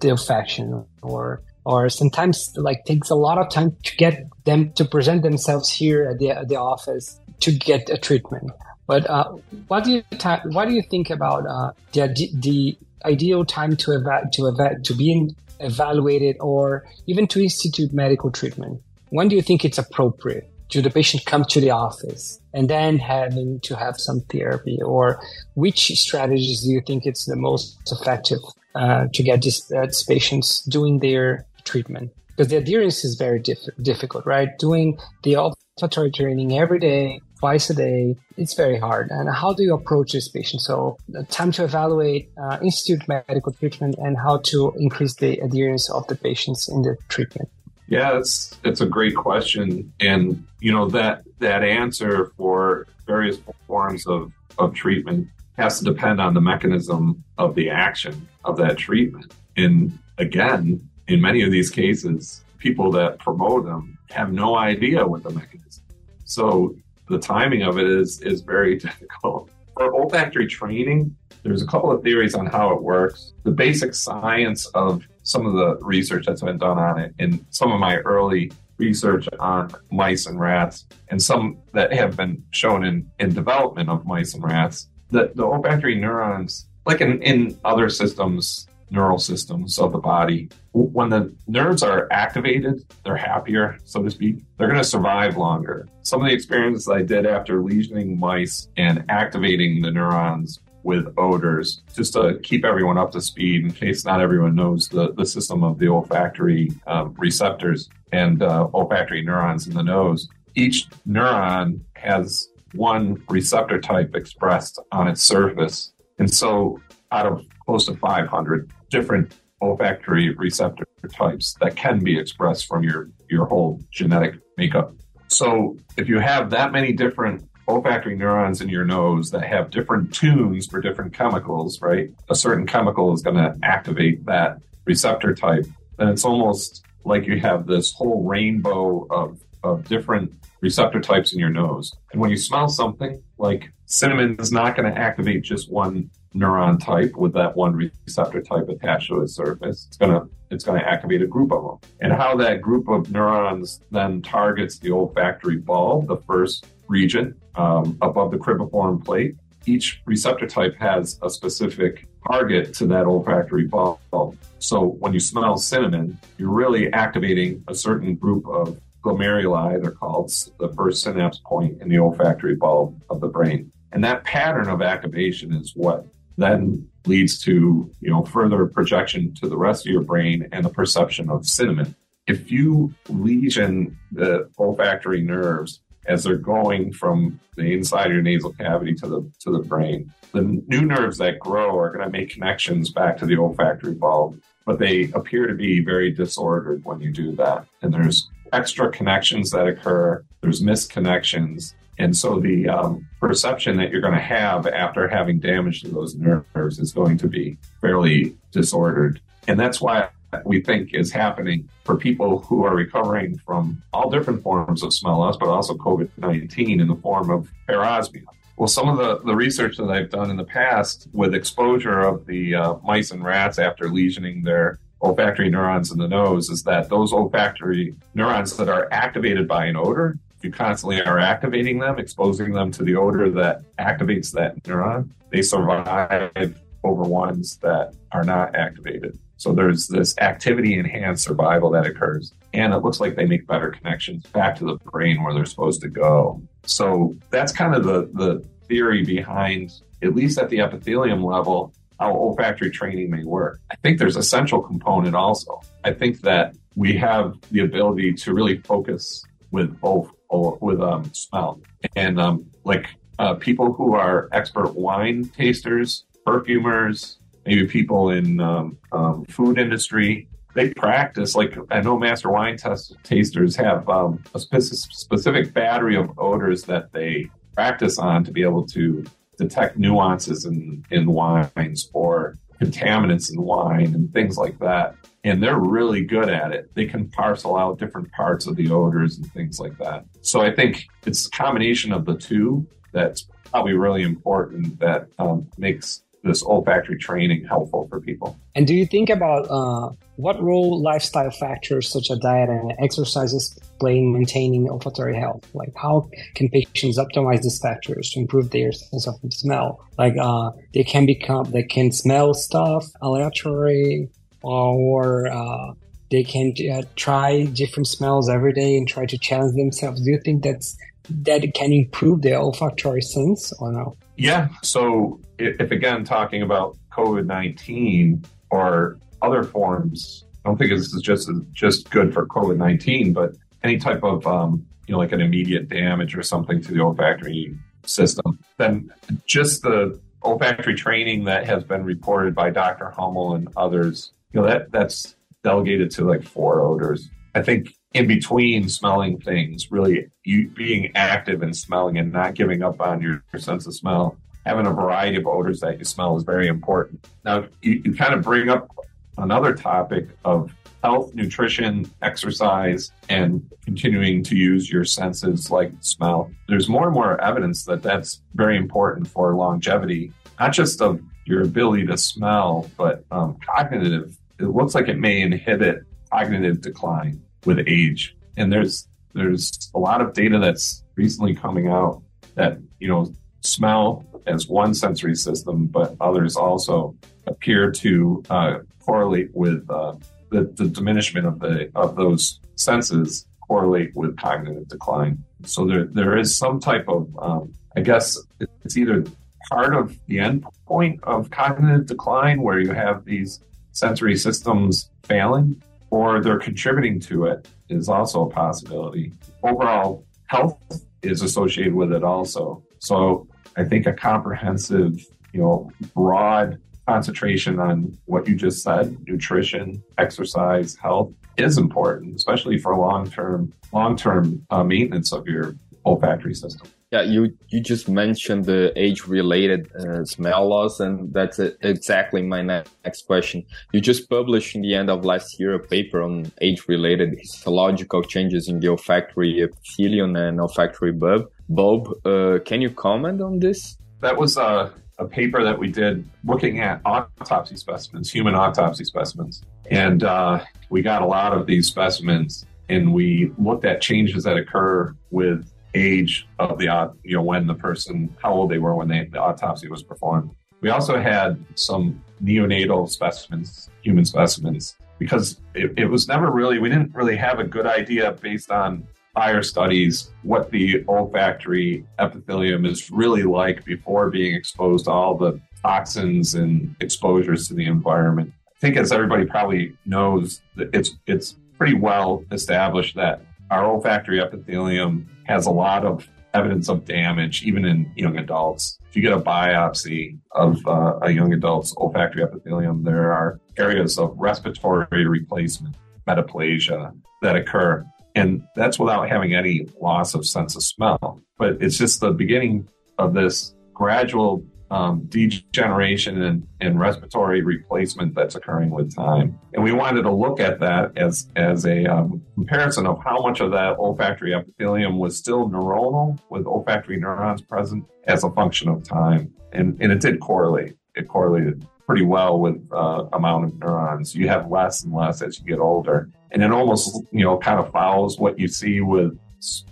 the 0.00 0.08
infection 0.08 0.84
or 1.02 1.42
or 1.64 1.88
sometimes 1.88 2.52
like 2.56 2.84
takes 2.86 3.10
a 3.10 3.14
lot 3.14 3.38
of 3.38 3.50
time 3.50 3.76
to 3.84 3.96
get 3.96 4.24
them 4.44 4.72
to 4.74 4.84
present 4.84 5.22
themselves 5.22 5.70
here 5.70 6.08
at 6.10 6.18
the, 6.20 6.30
at 6.30 6.48
the 6.48 6.54
office 6.54 7.20
to 7.40 7.50
get 7.50 7.90
a 7.90 7.98
treatment. 7.98 8.50
But 8.86 9.08
uh, 9.10 9.24
what 9.68 9.84
do 9.84 9.92
you 9.92 10.02
ta- 10.18 10.42
what 10.46 10.66
do 10.68 10.74
you 10.74 10.82
think 10.82 11.10
about 11.10 11.46
uh, 11.46 11.70
the 11.92 12.08
the 12.34 12.76
ideal 13.04 13.44
time 13.44 13.76
to 13.76 13.92
eva- 13.94 14.28
to 14.32 14.48
eva- 14.48 14.80
to 14.82 14.94
be 14.94 15.30
evaluated 15.60 16.36
or 16.40 16.84
even 17.06 17.28
to 17.28 17.40
institute 17.40 17.92
medical 17.92 18.32
treatment? 18.32 18.82
When 19.10 19.28
do 19.28 19.36
you 19.36 19.42
think 19.42 19.64
it's 19.64 19.78
appropriate? 19.78 20.50
Do 20.68 20.82
the 20.82 20.90
patient 20.90 21.24
come 21.26 21.44
to 21.44 21.60
the 21.60 21.70
office 21.70 22.40
and 22.52 22.68
then 22.68 22.98
having 22.98 23.60
to 23.60 23.76
have 23.76 23.96
some 23.98 24.20
therapy 24.32 24.78
or 24.82 25.20
which 25.54 25.92
strategies 25.98 26.62
do 26.62 26.70
you 26.70 26.80
think 26.86 27.06
it's 27.06 27.26
the 27.26 27.36
most 27.36 27.78
effective 27.90 28.40
uh, 28.74 29.06
to 29.12 29.22
get 29.22 29.42
these, 29.42 29.70
uh, 29.72 29.86
these, 29.86 30.02
patients 30.02 30.62
doing 30.64 30.98
their 30.98 31.46
treatment 31.64 32.12
because 32.28 32.48
the 32.48 32.56
adherence 32.56 33.04
is 33.04 33.14
very 33.14 33.38
diff- 33.38 33.58
difficult 33.80 34.26
right 34.26 34.58
doing 34.58 34.98
the 35.22 35.36
olfactory 35.36 36.10
training 36.10 36.58
every 36.58 36.78
day 36.78 37.20
twice 37.38 37.70
a 37.70 37.74
day. 37.74 38.16
It's 38.36 38.54
very 38.54 38.78
hard. 38.78 39.10
And 39.10 39.28
how 39.28 39.52
do 39.52 39.62
you 39.62 39.74
approach 39.74 40.12
this 40.12 40.28
patient? 40.28 40.62
So 40.62 40.96
the 41.08 41.24
time 41.24 41.52
to 41.52 41.64
evaluate, 41.64 42.30
uh, 42.42 42.58
institute 42.62 43.06
medical 43.08 43.52
treatment, 43.52 43.96
and 43.98 44.16
how 44.16 44.38
to 44.50 44.72
increase 44.78 45.14
the 45.14 45.38
adherence 45.38 45.90
of 45.90 46.06
the 46.08 46.16
patients 46.16 46.68
in 46.68 46.82
the 46.82 46.96
treatment. 47.08 47.48
Yeah, 47.88 48.18
it's 48.18 48.58
it's 48.64 48.80
a 48.80 48.86
great 48.86 49.14
question, 49.14 49.92
and 50.00 50.44
you 50.60 50.72
know 50.72 50.88
that 50.88 51.22
that 51.38 51.62
answer 51.62 52.32
for 52.36 52.86
various 53.06 53.38
forms 53.66 54.06
of 54.06 54.32
of 54.58 54.74
treatment 54.74 55.28
has 55.56 55.78
to 55.78 55.84
depend 55.84 56.20
on 56.20 56.34
the 56.34 56.40
mechanism 56.40 57.22
of 57.38 57.54
the 57.54 57.70
action 57.70 58.28
of 58.44 58.56
that 58.58 58.76
treatment. 58.76 59.32
And 59.56 59.98
again, 60.18 60.88
in 61.08 61.20
many 61.20 61.42
of 61.42 61.50
these 61.50 61.70
cases, 61.70 62.42
people 62.58 62.90
that 62.92 63.18
promote 63.18 63.64
them 63.64 63.98
have 64.10 64.32
no 64.32 64.56
idea 64.56 65.06
what 65.06 65.22
the 65.22 65.30
mechanism. 65.30 65.82
So 66.24 66.74
the 67.08 67.18
timing 67.18 67.62
of 67.62 67.78
it 67.78 67.86
is 67.86 68.20
is 68.20 68.40
very 68.40 68.76
difficult. 68.86 69.50
For 69.74 69.94
olfactory 69.94 70.46
training, 70.46 71.14
there's 71.42 71.62
a 71.62 71.66
couple 71.66 71.92
of 71.92 72.02
theories 72.02 72.34
on 72.34 72.46
how 72.46 72.72
it 72.74 72.82
works. 72.82 73.32
The 73.44 73.50
basic 73.50 73.94
science 73.94 74.66
of 74.74 75.06
some 75.26 75.44
of 75.44 75.54
the 75.54 75.76
research 75.84 76.24
that's 76.26 76.42
been 76.42 76.58
done 76.58 76.78
on 76.78 76.98
it 76.98 77.12
in 77.18 77.44
some 77.50 77.72
of 77.72 77.80
my 77.80 77.96
early 77.98 78.50
research 78.78 79.28
on 79.40 79.72
mice 79.90 80.26
and 80.26 80.38
rats 80.38 80.86
and 81.08 81.20
some 81.20 81.58
that 81.72 81.92
have 81.92 82.16
been 82.16 82.42
shown 82.50 82.84
in, 82.84 83.10
in 83.18 83.32
development 83.34 83.88
of 83.88 84.06
mice 84.06 84.34
and 84.34 84.44
rats. 84.44 84.88
The, 85.10 85.32
the 85.34 85.44
olfactory 85.44 85.96
neurons, 85.96 86.68
like 86.84 87.00
in, 87.00 87.22
in 87.22 87.58
other 87.64 87.88
systems, 87.88 88.68
neural 88.90 89.18
systems 89.18 89.78
of 89.78 89.92
the 89.92 89.98
body. 89.98 90.48
When 90.72 91.08
the 91.08 91.34
nerves 91.48 91.82
are 91.82 92.06
activated, 92.12 92.84
they're 93.04 93.16
happier, 93.16 93.78
so 93.84 94.02
to 94.02 94.10
speak. 94.10 94.36
They're 94.58 94.68
going 94.68 94.78
to 94.78 94.84
survive 94.84 95.36
longer. 95.36 95.88
Some 96.02 96.22
of 96.22 96.28
the 96.28 96.34
experiments 96.34 96.88
I 96.88 97.02
did 97.02 97.26
after 97.26 97.62
lesioning 97.62 98.16
mice 98.16 98.68
and 98.76 99.04
activating 99.08 99.82
the 99.82 99.90
neurons 99.90 100.60
with 100.86 101.12
odors, 101.18 101.82
just 101.94 102.12
to 102.12 102.38
keep 102.44 102.64
everyone 102.64 102.96
up 102.96 103.10
to 103.10 103.20
speed 103.20 103.64
in 103.64 103.72
case 103.72 104.04
not 104.04 104.20
everyone 104.20 104.54
knows 104.54 104.88
the, 104.88 105.12
the 105.14 105.26
system 105.26 105.64
of 105.64 105.78
the 105.78 105.88
olfactory 105.88 106.70
um, 106.86 107.12
receptors 107.18 107.90
and 108.12 108.42
uh, 108.42 108.68
olfactory 108.72 109.22
neurons 109.22 109.66
in 109.66 109.74
the 109.74 109.82
nose. 109.82 110.28
Each 110.54 110.86
neuron 111.06 111.80
has 111.96 112.48
one 112.72 113.20
receptor 113.28 113.80
type 113.80 114.14
expressed 114.14 114.78
on 114.92 115.08
its 115.08 115.22
surface. 115.22 115.92
And 116.20 116.32
so 116.32 116.80
out 117.10 117.26
of 117.26 117.44
close 117.64 117.86
to 117.86 117.96
500 117.96 118.70
different 118.88 119.34
olfactory 119.60 120.30
receptor 120.36 120.86
types 121.12 121.56
that 121.60 121.74
can 121.74 121.98
be 121.98 122.16
expressed 122.16 122.66
from 122.66 122.84
your, 122.84 123.10
your 123.28 123.46
whole 123.46 123.80
genetic 123.90 124.36
makeup. 124.56 124.94
So 125.28 125.76
if 125.96 126.08
you 126.08 126.20
have 126.20 126.50
that 126.50 126.70
many 126.70 126.92
different 126.92 127.48
olfactory 127.68 128.16
neurons 128.16 128.60
in 128.60 128.68
your 128.68 128.84
nose 128.84 129.30
that 129.30 129.44
have 129.44 129.70
different 129.70 130.14
tunes 130.14 130.66
for 130.66 130.80
different 130.80 131.12
chemicals, 131.12 131.80
right? 131.80 132.10
A 132.30 132.34
certain 132.34 132.66
chemical 132.66 133.12
is 133.12 133.22
going 133.22 133.36
to 133.36 133.56
activate 133.62 134.24
that 134.26 134.58
receptor 134.84 135.34
type. 135.34 135.66
And 135.98 136.08
it's 136.08 136.24
almost 136.24 136.84
like 137.04 137.26
you 137.26 137.40
have 137.40 137.66
this 137.66 137.92
whole 137.92 138.24
rainbow 138.24 139.06
of, 139.10 139.40
of 139.62 139.88
different 139.88 140.32
receptor 140.60 141.00
types 141.00 141.32
in 141.32 141.38
your 141.38 141.50
nose. 141.50 141.92
And 142.12 142.20
when 142.20 142.30
you 142.30 142.36
smell 142.36 142.68
something 142.68 143.22
like 143.38 143.70
cinnamon 143.86 144.36
is 144.38 144.52
not 144.52 144.76
going 144.76 144.92
to 144.92 144.98
activate 144.98 145.42
just 145.42 145.70
one 145.70 146.10
neuron 146.36 146.78
type 146.78 147.16
with 147.16 147.32
that 147.32 147.56
one 147.56 147.74
receptor 147.74 148.42
type 148.42 148.68
attached 148.68 149.08
to 149.08 149.22
its 149.22 149.34
surface. 149.34 149.86
It's 149.88 149.96
gonna 149.96 150.26
it's 150.50 150.64
gonna 150.64 150.80
activate 150.82 151.22
a 151.22 151.26
group 151.26 151.50
of 151.50 151.62
them. 151.62 151.90
And 152.00 152.12
how 152.12 152.36
that 152.36 152.60
group 152.60 152.88
of 152.88 153.10
neurons 153.10 153.80
then 153.90 154.22
targets 154.22 154.78
the 154.78 154.92
olfactory 154.92 155.56
bulb, 155.56 156.08
the 156.08 156.18
first 156.18 156.66
region 156.88 157.34
um, 157.54 157.96
above 158.02 158.30
the 158.30 158.36
cribriform 158.36 159.04
plate. 159.04 159.36
Each 159.66 160.00
receptor 160.06 160.46
type 160.46 160.76
has 160.78 161.18
a 161.22 161.30
specific 161.30 162.06
target 162.30 162.72
to 162.74 162.86
that 162.86 163.06
olfactory 163.06 163.66
bulb. 163.66 164.38
So 164.58 164.96
when 165.00 165.12
you 165.12 165.20
smell 165.20 165.56
cinnamon, 165.56 166.18
you're 166.38 166.50
really 166.50 166.92
activating 166.92 167.64
a 167.68 167.74
certain 167.74 168.14
group 168.14 168.46
of 168.46 168.80
glomeruli, 169.04 169.80
they're 169.80 169.92
called 169.92 170.32
the 170.58 170.68
first 170.76 171.02
synapse 171.02 171.40
point 171.44 171.80
in 171.80 171.88
the 171.88 171.98
olfactory 171.98 172.56
bulb 172.56 173.00
of 173.08 173.20
the 173.20 173.28
brain. 173.28 173.70
And 173.92 174.02
that 174.04 174.24
pattern 174.24 174.68
of 174.68 174.82
activation 174.82 175.52
is 175.52 175.72
what 175.76 176.06
then 176.36 176.88
leads 177.06 177.40
to 177.44 177.90
you 178.00 178.10
know 178.10 178.24
further 178.24 178.66
projection 178.66 179.32
to 179.34 179.48
the 179.48 179.56
rest 179.56 179.86
of 179.86 179.92
your 179.92 180.02
brain 180.02 180.48
and 180.52 180.64
the 180.64 180.70
perception 180.70 181.30
of 181.30 181.46
cinnamon. 181.46 181.94
If 182.26 182.50
you 182.50 182.92
lesion 183.08 183.96
the 184.10 184.50
olfactory 184.58 185.22
nerves 185.22 185.80
as 186.08 186.24
they're 186.24 186.36
going 186.36 186.92
from 186.92 187.40
the 187.56 187.72
inside 187.72 188.06
of 188.06 188.12
your 188.12 188.22
nasal 188.22 188.52
cavity 188.52 188.94
to 188.94 189.06
the 189.06 189.30
to 189.40 189.50
the 189.50 189.60
brain, 189.60 190.12
the 190.32 190.42
new 190.42 190.82
nerves 190.82 191.18
that 191.18 191.38
grow 191.38 191.78
are 191.78 191.90
going 191.90 192.04
to 192.04 192.10
make 192.10 192.30
connections 192.30 192.90
back 192.90 193.16
to 193.18 193.26
the 193.26 193.36
olfactory 193.36 193.94
bulb, 193.94 194.40
but 194.64 194.78
they 194.78 195.10
appear 195.14 195.46
to 195.46 195.54
be 195.54 195.84
very 195.84 196.10
disordered 196.10 196.84
when 196.84 197.00
you 197.00 197.10
do 197.10 197.32
that. 197.32 197.66
And 197.82 197.92
there's 197.92 198.28
extra 198.52 198.90
connections 198.90 199.50
that 199.50 199.66
occur. 199.66 200.24
There's 200.40 200.62
misconnections 200.62 201.74
and 201.98 202.16
so 202.16 202.38
the 202.38 202.68
um, 202.68 203.08
perception 203.20 203.76
that 203.78 203.90
you're 203.90 204.00
going 204.00 204.14
to 204.14 204.20
have 204.20 204.66
after 204.66 205.08
having 205.08 205.40
damage 205.40 205.82
to 205.82 205.88
those 205.88 206.14
nerves 206.14 206.78
is 206.78 206.92
going 206.92 207.16
to 207.18 207.28
be 207.28 207.56
fairly 207.80 208.36
disordered. 208.52 209.20
And 209.48 209.58
that's 209.58 209.80
why 209.80 210.08
we 210.44 210.60
think 210.60 210.94
is 210.94 211.12
happening 211.12 211.68
for 211.84 211.96
people 211.96 212.40
who 212.40 212.64
are 212.64 212.74
recovering 212.74 213.38
from 213.38 213.82
all 213.92 214.10
different 214.10 214.42
forms 214.42 214.82
of 214.82 214.92
smell 214.92 215.18
loss, 215.18 215.36
but 215.36 215.48
also 215.48 215.74
COVID 215.74 216.10
19 216.16 216.80
in 216.80 216.88
the 216.88 216.96
form 216.96 217.30
of 217.30 217.48
parosmia. 217.68 218.24
Well, 218.56 218.68
some 218.68 218.88
of 218.88 218.96
the, 218.96 219.18
the 219.24 219.34
research 219.34 219.76
that 219.76 219.90
I've 219.90 220.10
done 220.10 220.30
in 220.30 220.36
the 220.36 220.44
past 220.44 221.08
with 221.12 221.34
exposure 221.34 222.00
of 222.00 222.26
the 222.26 222.54
uh, 222.54 222.74
mice 222.84 223.10
and 223.10 223.22
rats 223.22 223.58
after 223.58 223.88
lesioning 223.88 224.44
their 224.44 224.78
olfactory 225.02 225.50
neurons 225.50 225.92
in 225.92 225.98
the 225.98 226.08
nose 226.08 226.48
is 226.48 226.62
that 226.62 226.88
those 226.88 227.12
olfactory 227.12 227.94
neurons 228.14 228.56
that 228.56 228.70
are 228.70 228.88
activated 228.90 229.46
by 229.46 229.66
an 229.66 229.76
odor 229.76 230.18
if 230.36 230.44
you 230.44 230.50
constantly 230.50 231.00
are 231.00 231.18
activating 231.18 231.78
them, 231.78 231.98
exposing 231.98 232.52
them 232.52 232.70
to 232.72 232.82
the 232.82 232.94
odor 232.94 233.30
that 233.30 233.62
activates 233.78 234.32
that 234.32 234.62
neuron, 234.64 235.08
they 235.30 235.40
survive 235.40 236.60
over 236.84 237.02
ones 237.02 237.56
that 237.62 237.94
are 238.12 238.22
not 238.22 238.54
activated. 238.54 239.18
So 239.36 239.52
there's 239.52 239.86
this 239.88 240.16
activity 240.18 240.78
enhanced 240.78 241.24
survival 241.24 241.70
that 241.70 241.86
occurs. 241.86 242.32
And 242.52 242.72
it 242.72 242.78
looks 242.78 243.00
like 243.00 243.16
they 243.16 243.26
make 243.26 243.46
better 243.46 243.70
connections 243.70 244.24
back 244.26 244.56
to 244.56 244.64
the 244.64 244.76
brain 244.90 245.22
where 245.22 245.34
they're 245.34 245.44
supposed 245.44 245.82
to 245.82 245.88
go. 245.88 246.42
So 246.64 247.14
that's 247.30 247.52
kind 247.52 247.74
of 247.74 247.84
the, 247.84 248.10
the 248.14 248.44
theory 248.66 249.04
behind, 249.04 249.72
at 250.02 250.14
least 250.14 250.38
at 250.38 250.48
the 250.48 250.60
epithelium 250.60 251.22
level, 251.22 251.74
how 252.00 252.12
olfactory 252.12 252.70
training 252.70 253.10
may 253.10 253.24
work. 253.24 253.60
I 253.70 253.76
think 253.76 253.98
there's 253.98 254.16
a 254.16 254.22
central 254.22 254.62
component 254.62 255.14
also. 255.14 255.60
I 255.84 255.92
think 255.92 256.22
that 256.22 256.54
we 256.74 256.96
have 256.96 257.34
the 257.50 257.60
ability 257.60 258.14
to 258.14 258.34
really 258.34 258.58
focus 258.58 259.22
with 259.50 259.78
both 259.80 260.10
or 260.28 260.58
with 260.60 260.80
um, 260.80 261.12
smell. 261.14 261.60
And 261.94 262.20
um, 262.20 262.46
like 262.64 262.88
uh, 263.18 263.34
people 263.34 263.72
who 263.72 263.94
are 263.94 264.28
expert 264.32 264.74
wine 264.74 265.30
tasters, 265.36 266.04
perfumers, 266.24 267.18
maybe 267.46 267.66
people 267.66 268.10
in 268.10 268.40
um, 268.40 268.78
um, 268.92 269.24
food 269.26 269.58
industry, 269.58 270.28
they 270.54 270.72
practice. 270.74 271.34
Like 271.34 271.56
I 271.70 271.80
know 271.80 271.98
master 271.98 272.30
wine 272.30 272.56
test- 272.56 272.96
tasters 273.02 273.56
have 273.56 273.88
um, 273.88 274.22
a 274.34 274.40
spe- 274.40 274.60
specific 274.60 275.52
battery 275.52 275.96
of 275.96 276.10
odors 276.18 276.64
that 276.64 276.92
they 276.92 277.30
practice 277.54 277.98
on 277.98 278.24
to 278.24 278.32
be 278.32 278.42
able 278.42 278.66
to 278.68 279.04
detect 279.38 279.76
nuances 279.78 280.44
in, 280.44 280.84
in 280.90 281.06
wines 281.06 281.90
or 281.92 282.36
contaminants 282.60 283.30
in 283.30 283.40
wine 283.42 283.94
and 283.94 284.12
things 284.14 284.38
like 284.38 284.58
that 284.58 284.94
and 285.26 285.42
they're 285.42 285.58
really 285.58 286.04
good 286.04 286.28
at 286.28 286.52
it. 286.52 286.72
They 286.74 286.86
can 286.86 287.10
parcel 287.10 287.56
out 287.56 287.80
different 287.80 288.12
parts 288.12 288.46
of 288.46 288.54
the 288.54 288.70
odors 288.70 289.18
and 289.18 289.30
things 289.32 289.58
like 289.58 289.76
that. 289.78 290.04
So 290.22 290.40
I 290.40 290.54
think 290.54 290.86
it's 291.04 291.26
a 291.26 291.30
combination 291.30 291.92
of 291.92 292.04
the 292.04 292.16
two 292.16 292.64
that's 292.92 293.26
probably 293.50 293.72
really 293.72 294.02
important 294.02 294.78
that 294.78 295.08
um, 295.18 295.48
makes 295.58 296.04
this 296.26 296.42
olfactory 296.42 296.98
training 296.98 297.44
helpful 297.44 297.86
for 297.88 298.00
people. 298.00 298.38
And 298.54 298.66
do 298.66 298.74
you 298.74 298.86
think 298.86 299.08
about 299.08 299.46
uh, 299.50 299.90
what 300.16 300.40
role 300.42 300.82
lifestyle 300.82 301.30
factors 301.30 301.90
such 301.90 302.10
as 302.10 302.18
diet 302.18 302.48
and 302.48 302.72
exercises 302.78 303.58
play 303.78 303.98
in 303.98 304.12
maintaining 304.12 304.68
olfactory 304.68 305.16
health? 305.16 305.48
Like 305.54 305.72
how 305.76 306.08
can 306.34 306.48
patients 306.48 306.98
optimize 306.98 307.42
these 307.42 307.58
factors 307.58 308.10
to 308.10 308.20
improve 308.20 308.50
their 308.50 308.72
sense 308.72 309.06
of 309.06 309.14
smell? 309.30 309.80
Like 309.98 310.14
uh, 310.20 310.50
they 310.74 310.84
can 310.84 311.06
become, 311.06 311.50
they 311.50 311.62
can 311.62 311.92
smell 311.92 312.34
stuff 312.34 312.86
aleatory 313.02 314.08
or 314.42 315.26
uh, 315.28 315.72
they 316.10 316.22
can 316.22 316.54
uh, 316.72 316.82
try 316.94 317.44
different 317.46 317.86
smells 317.86 318.28
every 318.28 318.52
day 318.52 318.76
and 318.76 318.86
try 318.86 319.06
to 319.06 319.18
challenge 319.18 319.56
themselves. 319.56 320.02
Do 320.02 320.10
you 320.10 320.20
think 320.24 320.44
that's 320.44 320.76
that 321.08 321.42
can 321.54 321.72
improve 321.72 322.22
their 322.22 322.38
olfactory 322.38 323.02
sense 323.02 323.52
or 323.60 323.72
no? 323.72 323.96
Yeah. 324.16 324.48
So 324.62 325.20
if, 325.38 325.70
again 325.70 326.04
talking 326.04 326.42
about 326.42 326.76
COVID 326.92 327.26
nineteen 327.26 328.24
or 328.50 328.98
other 329.22 329.42
forms, 329.42 330.24
I 330.44 330.48
don't 330.48 330.56
think 330.56 330.70
this 330.70 330.92
is 330.92 331.02
just 331.02 331.30
just 331.52 331.90
good 331.90 332.12
for 332.12 332.26
COVID 332.26 332.56
nineteen, 332.56 333.12
but 333.12 333.32
any 333.62 333.78
type 333.78 334.02
of 334.02 334.26
um, 334.26 334.66
you 334.86 334.92
know, 334.92 334.98
like 334.98 335.12
an 335.12 335.20
immediate 335.20 335.68
damage 335.68 336.16
or 336.16 336.22
something 336.22 336.62
to 336.62 336.72
the 336.72 336.80
olfactory 336.80 337.56
system, 337.84 338.38
then 338.56 338.90
just 339.26 339.62
the 339.62 340.00
olfactory 340.22 340.74
training 340.74 341.24
that 341.24 341.46
has 341.46 341.64
been 341.64 341.84
reported 341.84 342.34
by 342.34 342.50
Dr. 342.50 342.90
Hummel 342.90 343.34
and 343.34 343.48
others, 343.56 344.12
you 344.32 344.40
know, 344.40 344.46
that 344.46 344.70
that's 344.72 345.16
delegated 345.42 345.90
to 345.92 346.04
like 346.04 346.22
four 346.22 346.60
odors. 346.60 347.08
I 347.34 347.42
think 347.42 347.74
in 347.96 348.06
between 348.06 348.68
smelling 348.68 349.18
things, 349.18 349.72
really 349.72 350.06
you 350.22 350.50
being 350.50 350.92
active 350.94 351.42
and 351.42 351.56
smelling 351.56 351.96
and 351.96 352.12
not 352.12 352.34
giving 352.34 352.62
up 352.62 352.78
on 352.78 353.00
your, 353.00 353.24
your 353.32 353.40
sense 353.40 353.66
of 353.66 353.74
smell, 353.74 354.18
having 354.44 354.66
a 354.66 354.70
variety 354.70 355.16
of 355.16 355.26
odors 355.26 355.60
that 355.60 355.78
you 355.78 355.84
smell 355.84 356.14
is 356.14 356.22
very 356.22 356.46
important. 356.46 357.08
Now, 357.24 357.46
you, 357.62 357.80
you 357.84 357.94
kind 357.94 358.12
of 358.12 358.22
bring 358.22 358.50
up 358.50 358.68
another 359.16 359.54
topic 359.54 360.08
of 360.26 360.52
health, 360.84 361.14
nutrition, 361.14 361.90
exercise, 362.02 362.92
and 363.08 363.42
continuing 363.64 364.22
to 364.24 364.36
use 364.36 364.70
your 364.70 364.84
senses 364.84 365.50
like 365.50 365.72
smell. 365.80 366.30
There's 366.48 366.68
more 366.68 366.84
and 366.84 366.94
more 366.94 367.18
evidence 367.22 367.64
that 367.64 367.82
that's 367.82 368.20
very 368.34 368.58
important 368.58 369.08
for 369.08 369.34
longevity, 369.34 370.12
not 370.38 370.52
just 370.52 370.82
of 370.82 371.00
your 371.24 371.42
ability 371.44 371.86
to 371.86 371.96
smell, 371.96 372.70
but 372.76 373.04
um, 373.10 373.38
cognitive. 373.44 374.14
It 374.38 374.48
looks 374.48 374.74
like 374.74 374.88
it 374.88 374.98
may 374.98 375.22
inhibit 375.22 375.84
cognitive 376.12 376.60
decline 376.60 377.22
with 377.46 377.60
age. 377.66 378.16
And 378.36 378.52
there's 378.52 378.88
there's 379.14 379.70
a 379.74 379.78
lot 379.78 380.00
of 380.02 380.12
data 380.12 380.38
that's 380.38 380.84
recently 380.96 381.34
coming 381.34 381.68
out 381.68 382.02
that 382.34 382.58
you 382.78 382.88
know 382.88 383.12
smell 383.40 384.04
as 384.26 384.48
one 384.48 384.74
sensory 384.74 385.14
system, 385.14 385.66
but 385.66 385.94
others 386.00 386.36
also 386.36 386.94
appear 387.26 387.70
to 387.70 388.22
uh, 388.28 388.58
correlate 388.84 389.30
with 389.34 389.64
uh, 389.70 389.94
the, 390.30 390.44
the 390.56 390.68
diminishment 390.68 391.26
of 391.26 391.38
the 391.38 391.70
of 391.74 391.96
those 391.96 392.40
senses 392.56 393.26
correlate 393.46 393.94
with 393.94 394.16
cognitive 394.18 394.68
decline. 394.68 395.22
So 395.44 395.64
there 395.64 395.84
there 395.84 396.16
is 396.18 396.36
some 396.36 396.60
type 396.60 396.86
of 396.88 397.08
um, 397.18 397.54
I 397.76 397.80
guess 397.80 398.18
it's 398.64 398.76
either 398.76 399.04
part 399.48 399.74
of 399.74 399.96
the 400.06 400.18
end 400.18 400.44
point 400.66 401.02
of 401.04 401.30
cognitive 401.30 401.86
decline 401.86 402.42
where 402.42 402.58
you 402.58 402.72
have 402.72 403.04
these 403.04 403.40
sensory 403.72 404.16
systems 404.16 404.90
failing 405.04 405.62
or 405.96 406.20
they're 406.20 406.38
contributing 406.38 407.00
to 407.00 407.24
it 407.24 407.48
is 407.70 407.88
also 407.88 408.26
a 408.26 408.30
possibility. 408.30 409.12
Overall 409.42 410.04
health 410.26 410.58
is 411.02 411.22
associated 411.22 411.74
with 411.74 411.90
it 411.90 412.04
also. 412.04 412.62
So 412.80 413.26
I 413.56 413.64
think 413.64 413.86
a 413.86 413.94
comprehensive, 413.94 415.00
you 415.32 415.40
know, 415.40 415.70
broad 415.94 416.60
concentration 416.86 417.58
on 417.58 417.96
what 418.04 418.28
you 418.28 418.36
just 418.36 418.62
said, 418.62 418.94
nutrition, 419.08 419.82
exercise, 419.96 420.76
health 420.76 421.12
is 421.38 421.56
important, 421.56 422.14
especially 422.14 422.58
for 422.58 422.76
long-term 422.76 423.52
long-term 423.72 424.46
uh, 424.50 424.62
maintenance 424.62 425.12
of 425.12 425.26
your 425.26 425.56
olfactory 425.86 426.34
system. 426.34 426.68
Yeah, 426.92 427.02
you 427.02 427.36
you 427.48 427.60
just 427.60 427.88
mentioned 427.88 428.44
the 428.44 428.72
age-related 428.76 429.74
uh, 429.74 430.04
smell 430.04 430.48
loss, 430.48 430.78
and 430.78 431.12
that's 431.12 431.40
a, 431.40 431.52
exactly 431.68 432.22
my 432.22 432.42
next 432.42 433.06
question. 433.08 433.44
You 433.72 433.80
just 433.80 434.08
published 434.08 434.54
in 434.54 434.62
the 434.62 434.74
end 434.76 434.88
of 434.88 435.04
last 435.04 435.40
year 435.40 435.54
a 435.54 435.58
paper 435.58 436.00
on 436.00 436.30
age-related 436.40 437.18
histological 437.18 438.04
changes 438.04 438.46
in 438.48 438.60
the 438.60 438.68
olfactory 438.68 439.42
epithelium 439.42 440.14
and 440.14 440.40
olfactory 440.40 440.92
bulb. 440.92 441.28
Bulb, 441.48 441.88
uh, 442.06 442.38
can 442.44 442.62
you 442.62 442.70
comment 442.70 443.20
on 443.20 443.40
this? 443.40 443.76
That 444.00 444.16
was 444.16 444.38
uh, 444.38 444.70
a 444.98 445.06
paper 445.06 445.42
that 445.42 445.58
we 445.58 445.68
did 445.68 446.08
looking 446.24 446.60
at 446.60 446.80
autopsy 446.84 447.56
specimens, 447.56 448.12
human 448.12 448.36
autopsy 448.36 448.84
specimens. 448.84 449.42
And 449.70 450.04
uh, 450.04 450.44
we 450.70 450.82
got 450.82 451.02
a 451.02 451.06
lot 451.06 451.32
of 451.32 451.46
these 451.46 451.66
specimens 451.66 452.46
and 452.68 452.92
we 452.92 453.32
looked 453.38 453.64
at 453.64 453.80
changes 453.80 454.24
that 454.24 454.36
occur 454.36 454.94
with 455.10 455.50
age 455.76 456.26
of 456.38 456.58
the, 456.58 456.92
you 457.04 457.16
know, 457.16 457.22
when 457.22 457.46
the 457.46 457.54
person, 457.54 458.14
how 458.22 458.32
old 458.32 458.50
they 458.50 458.58
were 458.58 458.74
when 458.74 458.88
they, 458.88 459.04
the 459.04 459.20
autopsy 459.20 459.68
was 459.68 459.82
performed. 459.82 460.30
We 460.60 460.70
also 460.70 461.00
had 461.00 461.44
some 461.54 462.02
neonatal 462.22 462.88
specimens, 462.88 463.70
human 463.82 464.04
specimens, 464.04 464.76
because 464.98 465.40
it, 465.54 465.72
it 465.76 465.86
was 465.86 466.08
never 466.08 466.30
really, 466.30 466.58
we 466.58 466.68
didn't 466.68 466.94
really 466.94 467.16
have 467.16 467.38
a 467.38 467.44
good 467.44 467.66
idea 467.66 468.12
based 468.12 468.50
on 468.50 468.86
prior 469.14 469.42
studies 469.42 470.10
what 470.22 470.50
the 470.50 470.84
olfactory 470.88 471.84
epithelium 471.98 472.66
is 472.66 472.90
really 472.90 473.22
like 473.22 473.64
before 473.64 474.10
being 474.10 474.34
exposed 474.34 474.86
to 474.86 474.90
all 474.90 475.16
the 475.16 475.40
toxins 475.62 476.34
and 476.34 476.74
exposures 476.80 477.48
to 477.48 477.54
the 477.54 477.66
environment. 477.66 478.32
I 478.56 478.58
think 478.60 478.76
as 478.76 478.92
everybody 478.92 479.24
probably 479.24 479.74
knows, 479.84 480.42
it's 480.56 480.96
it's 481.06 481.36
pretty 481.58 481.74
well 481.74 482.24
established 482.30 482.94
that 482.96 483.22
our 483.50 483.64
olfactory 483.66 484.20
epithelium 484.20 485.08
has 485.24 485.46
a 485.46 485.50
lot 485.50 485.84
of 485.84 486.08
evidence 486.34 486.68
of 486.68 486.84
damage, 486.84 487.42
even 487.44 487.64
in 487.64 487.90
young 487.96 488.18
adults. 488.18 488.78
If 488.88 488.96
you 488.96 489.02
get 489.02 489.12
a 489.12 489.20
biopsy 489.20 490.18
of 490.32 490.64
uh, 490.66 490.98
a 491.02 491.10
young 491.10 491.32
adult's 491.32 491.74
olfactory 491.76 492.22
epithelium, 492.22 492.84
there 492.84 493.12
are 493.12 493.40
areas 493.56 493.98
of 493.98 494.14
respiratory 494.18 495.06
replacement, 495.06 495.76
metaplasia 496.06 496.94
that 497.22 497.36
occur. 497.36 497.84
And 498.14 498.42
that's 498.54 498.78
without 498.78 499.08
having 499.08 499.34
any 499.34 499.66
loss 499.80 500.14
of 500.14 500.26
sense 500.26 500.56
of 500.56 500.62
smell. 500.62 501.20
But 501.38 501.62
it's 501.62 501.76
just 501.76 502.00
the 502.00 502.12
beginning 502.12 502.68
of 502.98 503.14
this 503.14 503.54
gradual 503.74 504.44
um, 504.70 505.04
degeneration 505.08 506.22
and, 506.22 506.46
and, 506.60 506.80
respiratory 506.80 507.42
replacement 507.42 508.14
that's 508.14 508.34
occurring 508.34 508.70
with 508.70 508.94
time. 508.94 509.38
And 509.54 509.62
we 509.62 509.72
wanted 509.72 510.02
to 510.02 510.12
look 510.12 510.40
at 510.40 510.58
that 510.60 510.96
as, 510.98 511.28
as 511.36 511.66
a 511.66 511.84
um, 511.86 512.22
comparison 512.34 512.86
of 512.86 513.02
how 513.04 513.22
much 513.22 513.40
of 513.40 513.52
that 513.52 513.76
olfactory 513.78 514.34
epithelium 514.34 514.98
was 514.98 515.16
still 515.16 515.48
neuronal 515.48 516.18
with 516.30 516.46
olfactory 516.46 516.98
neurons 516.98 517.42
present 517.42 517.84
as 518.04 518.24
a 518.24 518.30
function 518.30 518.68
of 518.68 518.82
time. 518.82 519.32
And, 519.52 519.80
and 519.80 519.92
it 519.92 520.00
did 520.00 520.18
correlate. 520.18 520.76
It 520.96 521.08
correlated 521.08 521.64
pretty 521.86 522.02
well 522.02 522.38
with 522.38 522.60
uh, 522.72 523.04
amount 523.12 523.44
of 523.44 523.58
neurons. 523.58 524.14
You 524.14 524.28
have 524.28 524.50
less 524.50 524.82
and 524.82 524.92
less 524.92 525.22
as 525.22 525.38
you 525.38 525.46
get 525.46 525.60
older, 525.60 526.10
and 526.32 526.42
it 526.42 526.50
almost 526.50 527.00
you 527.12 527.24
know 527.24 527.38
kind 527.38 527.60
of 527.60 527.70
follows 527.70 528.18
what 528.18 528.38
you 528.38 528.48
see 528.48 528.80
with 528.80 529.16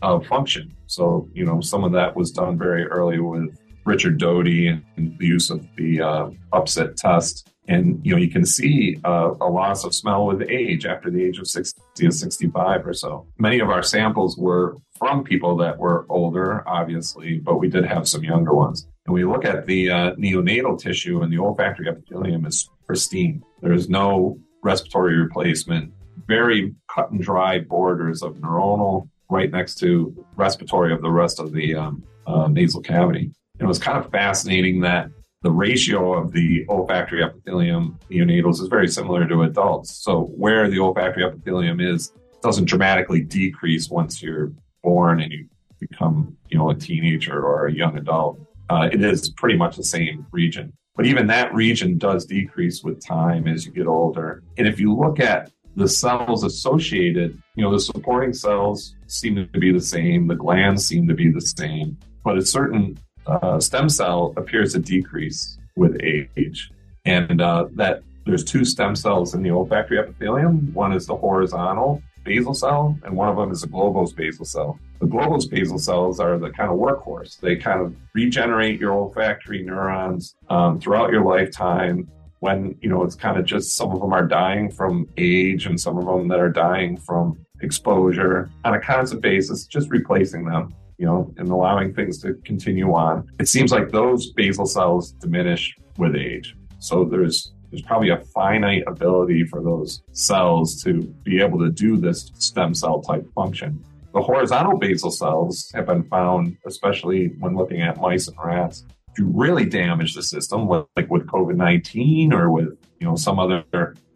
uh, 0.03 0.21
function. 0.21 0.75
So 0.87 1.29
you 1.35 1.45
know 1.45 1.61
some 1.61 1.85
of 1.85 1.93
that 1.93 2.17
was 2.17 2.31
done 2.31 2.57
very 2.57 2.87
early 2.87 3.19
with 3.19 3.59
Richard 3.85 4.19
Doty 4.19 4.69
and, 4.69 5.19
the 5.19 5.27
use 5.27 5.51
of 5.51 5.67
the 5.77 6.01
uh, 6.01 6.31
UPSIT 6.53 6.97
test. 6.97 7.51
And 7.67 8.05
you 8.05 8.13
know 8.13 8.19
you 8.19 8.31
can 8.31 8.45
see 8.45 8.99
uh, 9.05 9.33
a 9.41 9.49
loss 9.49 9.85
of 9.85 9.95
smell 9.95 10.27
with 10.27 10.43
age 10.51 10.85
after 10.85 11.11
the 11.11 11.25
age 11.25 11.39
of 11.39 11.47
60 11.47 11.81
to 11.95 12.11
65 12.11 12.87
or 12.87 12.93
so. 12.93 13.27
Many 13.39 13.61
of 13.61 13.71
our 13.71 13.83
samples 13.83 14.37
were 14.37 14.77
from 14.99 15.25
people 15.25 15.57
that 15.59 15.79
were 15.79 16.05
older, 16.11 16.63
obviously, 16.69 17.39
but 17.39 17.59
we 17.59 17.69
did 17.69 17.87
have 17.87 18.07
some 18.07 18.23
younger 18.23 18.55
ones. 18.55 18.87
And 19.07 19.15
we 19.15 19.25
look 19.25 19.45
at 19.47 19.67
the 19.67 19.91
uh, 19.91 20.15
neonatal 20.17 20.79
tissue 20.79 21.23
and 21.23 21.33
the 21.33 21.39
olfactory 21.39 21.89
epithelium 21.89 22.45
is 22.45 22.69
pristine. 22.87 23.43
There 23.63 23.73
is 23.73 23.89
no 23.89 24.39
respiratory 24.63 25.17
replacement, 25.17 25.93
very 26.27 26.75
cut 26.95 27.11
and 27.11 27.21
dry 27.21 27.61
borders 27.61 28.23
of 28.23 28.35
neuronal 28.37 29.09
right 29.31 29.51
next 29.51 29.77
to 29.77 30.15
respiratory 30.37 30.93
of 30.93 31.03
the 31.03 31.11
rest 31.11 31.41
of 31.41 31.53
the 31.53 31.75
um, 31.75 32.03
uh, 32.27 32.49
nasal 32.49 32.81
cavity. 32.81 33.31
It 33.59 33.67
was 33.67 33.79
kind 33.79 33.99
of 33.99 34.11
fascinating 34.11 34.81
that 34.81 35.11
the 35.43 35.51
ratio 35.51 36.15
of 36.15 36.33
the 36.33 36.65
olfactory 36.69 37.23
epithelium 37.23 37.99
neonatals 38.11 38.61
is 38.61 38.69
very 38.69 38.89
similar 38.89 39.29
to 39.29 39.43
adults. 39.43 39.95
So 39.97 40.25
where 40.37 40.69
the 40.71 40.81
olfactory 40.81 41.25
epithelium 41.25 41.81
is 41.81 42.13
doesn't 42.43 42.65
dramatically 42.67 43.21
decrease 43.21 43.89
once 43.89 44.23
you're 44.23 44.53
born 44.83 45.21
and 45.21 45.33
you 45.33 45.47
become, 45.81 46.37
you 46.49 46.59
know, 46.59 46.71
a 46.71 46.75
teenager 46.75 47.43
or 47.43 47.67
a 47.67 47.73
young 47.73 47.97
adult 47.97 48.41
uh, 48.71 48.89
it 48.93 49.03
is 49.03 49.31
pretty 49.31 49.57
much 49.57 49.77
the 49.77 49.85
same 49.85 50.27
region. 50.33 50.73
But 50.97 51.07
even 51.07 51.27
that 51.27 51.53
region 51.55 51.99
does 51.99 52.25
decrease 52.25 52.83
with 52.83 53.05
time 53.05 53.49
as 53.49 53.67
you 53.67 53.73
get 53.73 53.87
older. 53.87 54.43
And 54.57 54.67
if 54.67 54.79
you 54.79 54.95
look 54.95 55.21
at 55.21 55.51
the 55.77 55.89
cells 55.89 56.45
associated, 56.45 57.41
you 57.57 57.65
know, 57.65 57.73
the 57.73 57.81
supporting 57.81 58.33
cells 58.33 58.95
seem 59.09 59.35
to 59.37 59.47
be 59.59 59.73
the 59.73 59.81
same, 59.81 60.29
the 60.29 60.37
glands 60.37 60.87
seem 60.87 61.09
to 61.09 61.15
be 61.15 61.31
the 61.33 61.41
same, 61.41 61.99
but 62.23 62.39
a 62.39 62.47
certain 62.47 62.97
uh, 63.27 63.61
stem 63.61 63.89
cell 63.89 64.33
appears 64.37 64.73
to 64.73 64.79
decrease 64.79 65.59
with 65.77 65.97
age. 66.03 66.71
And 67.05 67.41
uh, 67.41 67.67
that 67.73 68.03
there's 68.25 68.45
two 68.45 68.65
stem 68.65 68.97
cells 68.97 69.35
in 69.35 69.43
the 69.43 69.51
olfactory 69.51 69.99
epithelium. 69.99 70.73
One 70.73 70.93
is 70.93 71.07
the 71.07 71.17
horizontal 71.17 72.03
basal 72.25 72.55
cell, 72.55 72.99
and 73.05 73.15
one 73.15 73.29
of 73.29 73.37
them 73.37 73.51
is 73.51 73.61
the 73.61 73.67
globose 73.67 74.17
basal 74.17 74.47
cell. 74.47 74.79
The 75.01 75.07
globose 75.07 75.49
basal 75.49 75.79
cells 75.79 76.21
are 76.21 76.39
the 76.39 76.51
kind 76.51 76.71
of 76.71 76.79
workhorse. 76.79 77.39
They 77.39 77.57
kind 77.57 77.81
of 77.81 77.95
regenerate 78.15 78.81
your 78.81 78.93
olfactory 78.93 79.63
neurons 79.63 80.35
um, 80.49 80.81
throughout 80.81 81.11
your 81.11 81.23
lifetime. 81.23 82.09
When 82.41 82.77
you 82.81 82.89
know 82.89 83.03
it's 83.05 83.15
kind 83.15 83.39
of 83.39 83.45
just 83.45 83.77
some 83.77 83.91
of 83.91 84.01
them 84.01 84.13
are 84.13 84.27
dying 84.27 84.71
from 84.71 85.09
age, 85.17 85.67
and 85.67 85.79
some 85.79 85.99
of 85.99 86.07
them 86.07 86.29
that 86.29 86.41
are 86.41 86.51
dying 86.51 86.97
from 86.97 87.39
exposure 87.61 88.51
on 88.65 88.75
a 88.75 88.81
constant 88.81 89.23
basis, 89.23 89.67
just 89.67 89.91
replacing 89.91 90.45
them 90.45 90.75
you 90.99 91.07
know, 91.07 91.33
and 91.37 91.49
allowing 91.49 91.95
things 91.95 92.21
to 92.23 92.35
continue 92.45 92.93
on. 92.93 93.29
It 93.39 93.49
seems 93.49 93.73
like 93.73 93.91
those 93.91 94.33
basal 94.33 94.67
cells 94.67 95.13
diminish 95.13 95.77
with 95.97 96.15
age. 96.15 96.57
So 96.79 97.05
there's 97.05 97.53
there's 97.71 97.83
probably 97.83 98.11
a 98.11 98.19
finite 98.19 98.85
ability 98.87 99.45
for 99.45 99.61
those 99.61 100.01
cells 100.13 100.81
to 100.85 101.03
be 101.25 101.41
able 101.41 101.59
to 101.59 101.71
do 101.71 101.97
this 101.97 102.31
stem 102.39 102.73
cell 102.73 103.01
type 103.01 103.27
function. 103.35 103.83
the 104.13 104.23
horizontal 104.23 104.79
basal 104.79 105.11
cells 105.11 105.73
have 105.75 105.87
been 105.87 106.05
found, 106.05 106.57
especially 106.67 107.33
when 107.41 107.57
looking 107.57 107.83
at 107.83 108.01
mice 108.01 108.29
and 108.29 108.37
rats, 108.45 108.85
to 109.17 109.25
really 109.25 109.65
damage 109.65 110.15
the 110.15 110.23
system, 110.23 110.69
like 110.69 111.11
with 111.11 111.27
COVID 111.27 111.57
19 111.57 112.33
or 112.33 112.51
with 112.51 112.79
you 113.01 113.09
know 113.09 113.17
some 113.17 113.41
other 113.41 113.65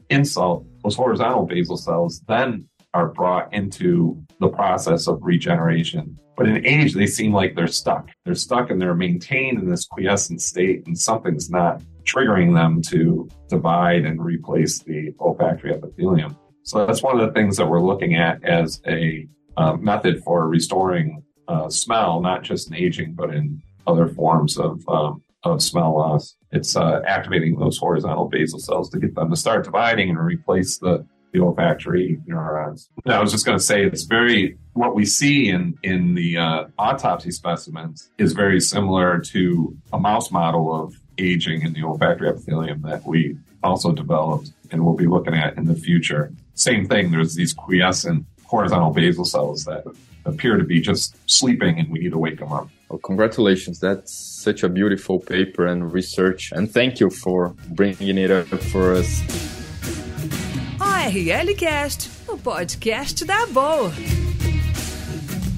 insult. 0.08 0.64
Those 0.84 0.94
horizontal 0.94 1.46
basal 1.46 1.76
cells 1.76 2.20
then 2.28 2.68
are 2.94 3.08
brought 3.08 3.52
into 3.52 4.22
the 4.40 4.48
process 4.48 5.06
of 5.08 5.18
regeneration. 5.22 6.18
But 6.36 6.48
in 6.48 6.64
age, 6.64 6.94
they 6.94 7.06
seem 7.06 7.32
like 7.32 7.56
they're 7.56 7.66
stuck. 7.66 8.08
They're 8.24 8.34
stuck 8.34 8.70
and 8.70 8.80
they're 8.80 8.94
maintained 8.94 9.58
in 9.58 9.68
this 9.68 9.86
quiescent 9.86 10.40
state, 10.40 10.86
and 10.86 10.96
something's 10.96 11.50
not 11.50 11.82
triggering 12.04 12.54
them 12.54 12.80
to 12.82 13.28
divide 13.48 14.04
and 14.04 14.24
replace 14.24 14.78
the 14.78 15.12
olfactory 15.20 15.74
epithelium. 15.74 16.36
So 16.62 16.86
that's 16.86 17.02
one 17.02 17.18
of 17.18 17.26
the 17.26 17.32
things 17.32 17.56
that 17.56 17.66
we're 17.66 17.82
looking 17.82 18.14
at 18.14 18.42
as 18.44 18.80
a 18.86 19.26
uh, 19.56 19.76
method 19.76 20.22
for 20.22 20.46
restoring 20.48 21.22
uh, 21.48 21.68
smell, 21.68 22.20
not 22.20 22.42
just 22.42 22.68
in 22.68 22.76
aging, 22.76 23.14
but 23.14 23.34
in 23.34 23.62
other 23.86 24.06
forms 24.06 24.58
of, 24.58 24.86
um, 24.88 25.22
of 25.42 25.62
smell 25.62 25.96
loss. 25.96 26.36
It's 26.52 26.76
uh, 26.76 27.00
activating 27.06 27.58
those 27.58 27.78
horizontal 27.78 28.28
basal 28.28 28.58
cells 28.60 28.90
to 28.90 28.98
get 28.98 29.14
them 29.14 29.30
to 29.30 29.36
start 29.36 29.64
dividing 29.64 30.10
and 30.10 30.18
replace 30.18 30.78
the, 30.78 31.06
the 31.32 31.40
olfactory 31.40 32.20
neurons. 32.26 32.88
I 33.06 33.20
was 33.20 33.32
just 33.32 33.44
going 33.44 33.58
to 33.58 33.64
say 33.64 33.84
it's 33.84 34.04
very 34.04 34.58
what 34.72 34.94
we 34.94 35.04
see 35.04 35.48
in 35.48 35.76
in 35.82 36.14
the 36.14 36.38
uh, 36.38 36.64
autopsy 36.78 37.30
specimens 37.30 38.10
is 38.18 38.32
very 38.32 38.60
similar 38.60 39.18
to 39.18 39.76
a 39.92 39.98
mouse 39.98 40.30
model 40.30 40.74
of 40.74 40.94
aging 41.18 41.62
in 41.62 41.72
the 41.72 41.82
olfactory 41.82 42.28
epithelium 42.28 42.82
that 42.82 43.04
we 43.04 43.36
also 43.62 43.92
developed 43.92 44.52
and 44.70 44.84
we'll 44.84 44.94
be 44.94 45.06
looking 45.06 45.34
at 45.34 45.56
in 45.56 45.64
the 45.64 45.74
future. 45.74 46.32
Same 46.54 46.86
thing, 46.86 47.10
there's 47.10 47.34
these 47.34 47.52
quiescent 47.52 48.24
horizontal 48.44 48.90
basal 48.90 49.24
cells 49.24 49.64
that 49.64 49.84
appear 50.24 50.56
to 50.56 50.64
be 50.64 50.80
just 50.80 51.16
sleeping 51.28 51.78
and 51.78 51.90
we 51.90 52.00
need 52.00 52.12
to 52.12 52.18
wake 52.18 52.38
them 52.38 52.52
up. 52.52 52.68
Well, 52.88 52.98
congratulations. 52.98 53.80
That's 53.80 54.12
such 54.12 54.62
a 54.62 54.68
beautiful 54.68 55.20
paper 55.20 55.66
and 55.66 55.92
research. 55.92 56.52
And 56.52 56.70
thank 56.70 57.00
you 57.00 57.10
for 57.10 57.54
bringing 57.70 58.16
it 58.18 58.30
up 58.30 58.46
for 58.46 58.94
us. 58.94 59.47
ORL 61.08 61.54
Cast, 61.56 62.10
o 62.28 62.36
podcast 62.36 63.26
da 63.26 63.46
Boa. 63.46 63.90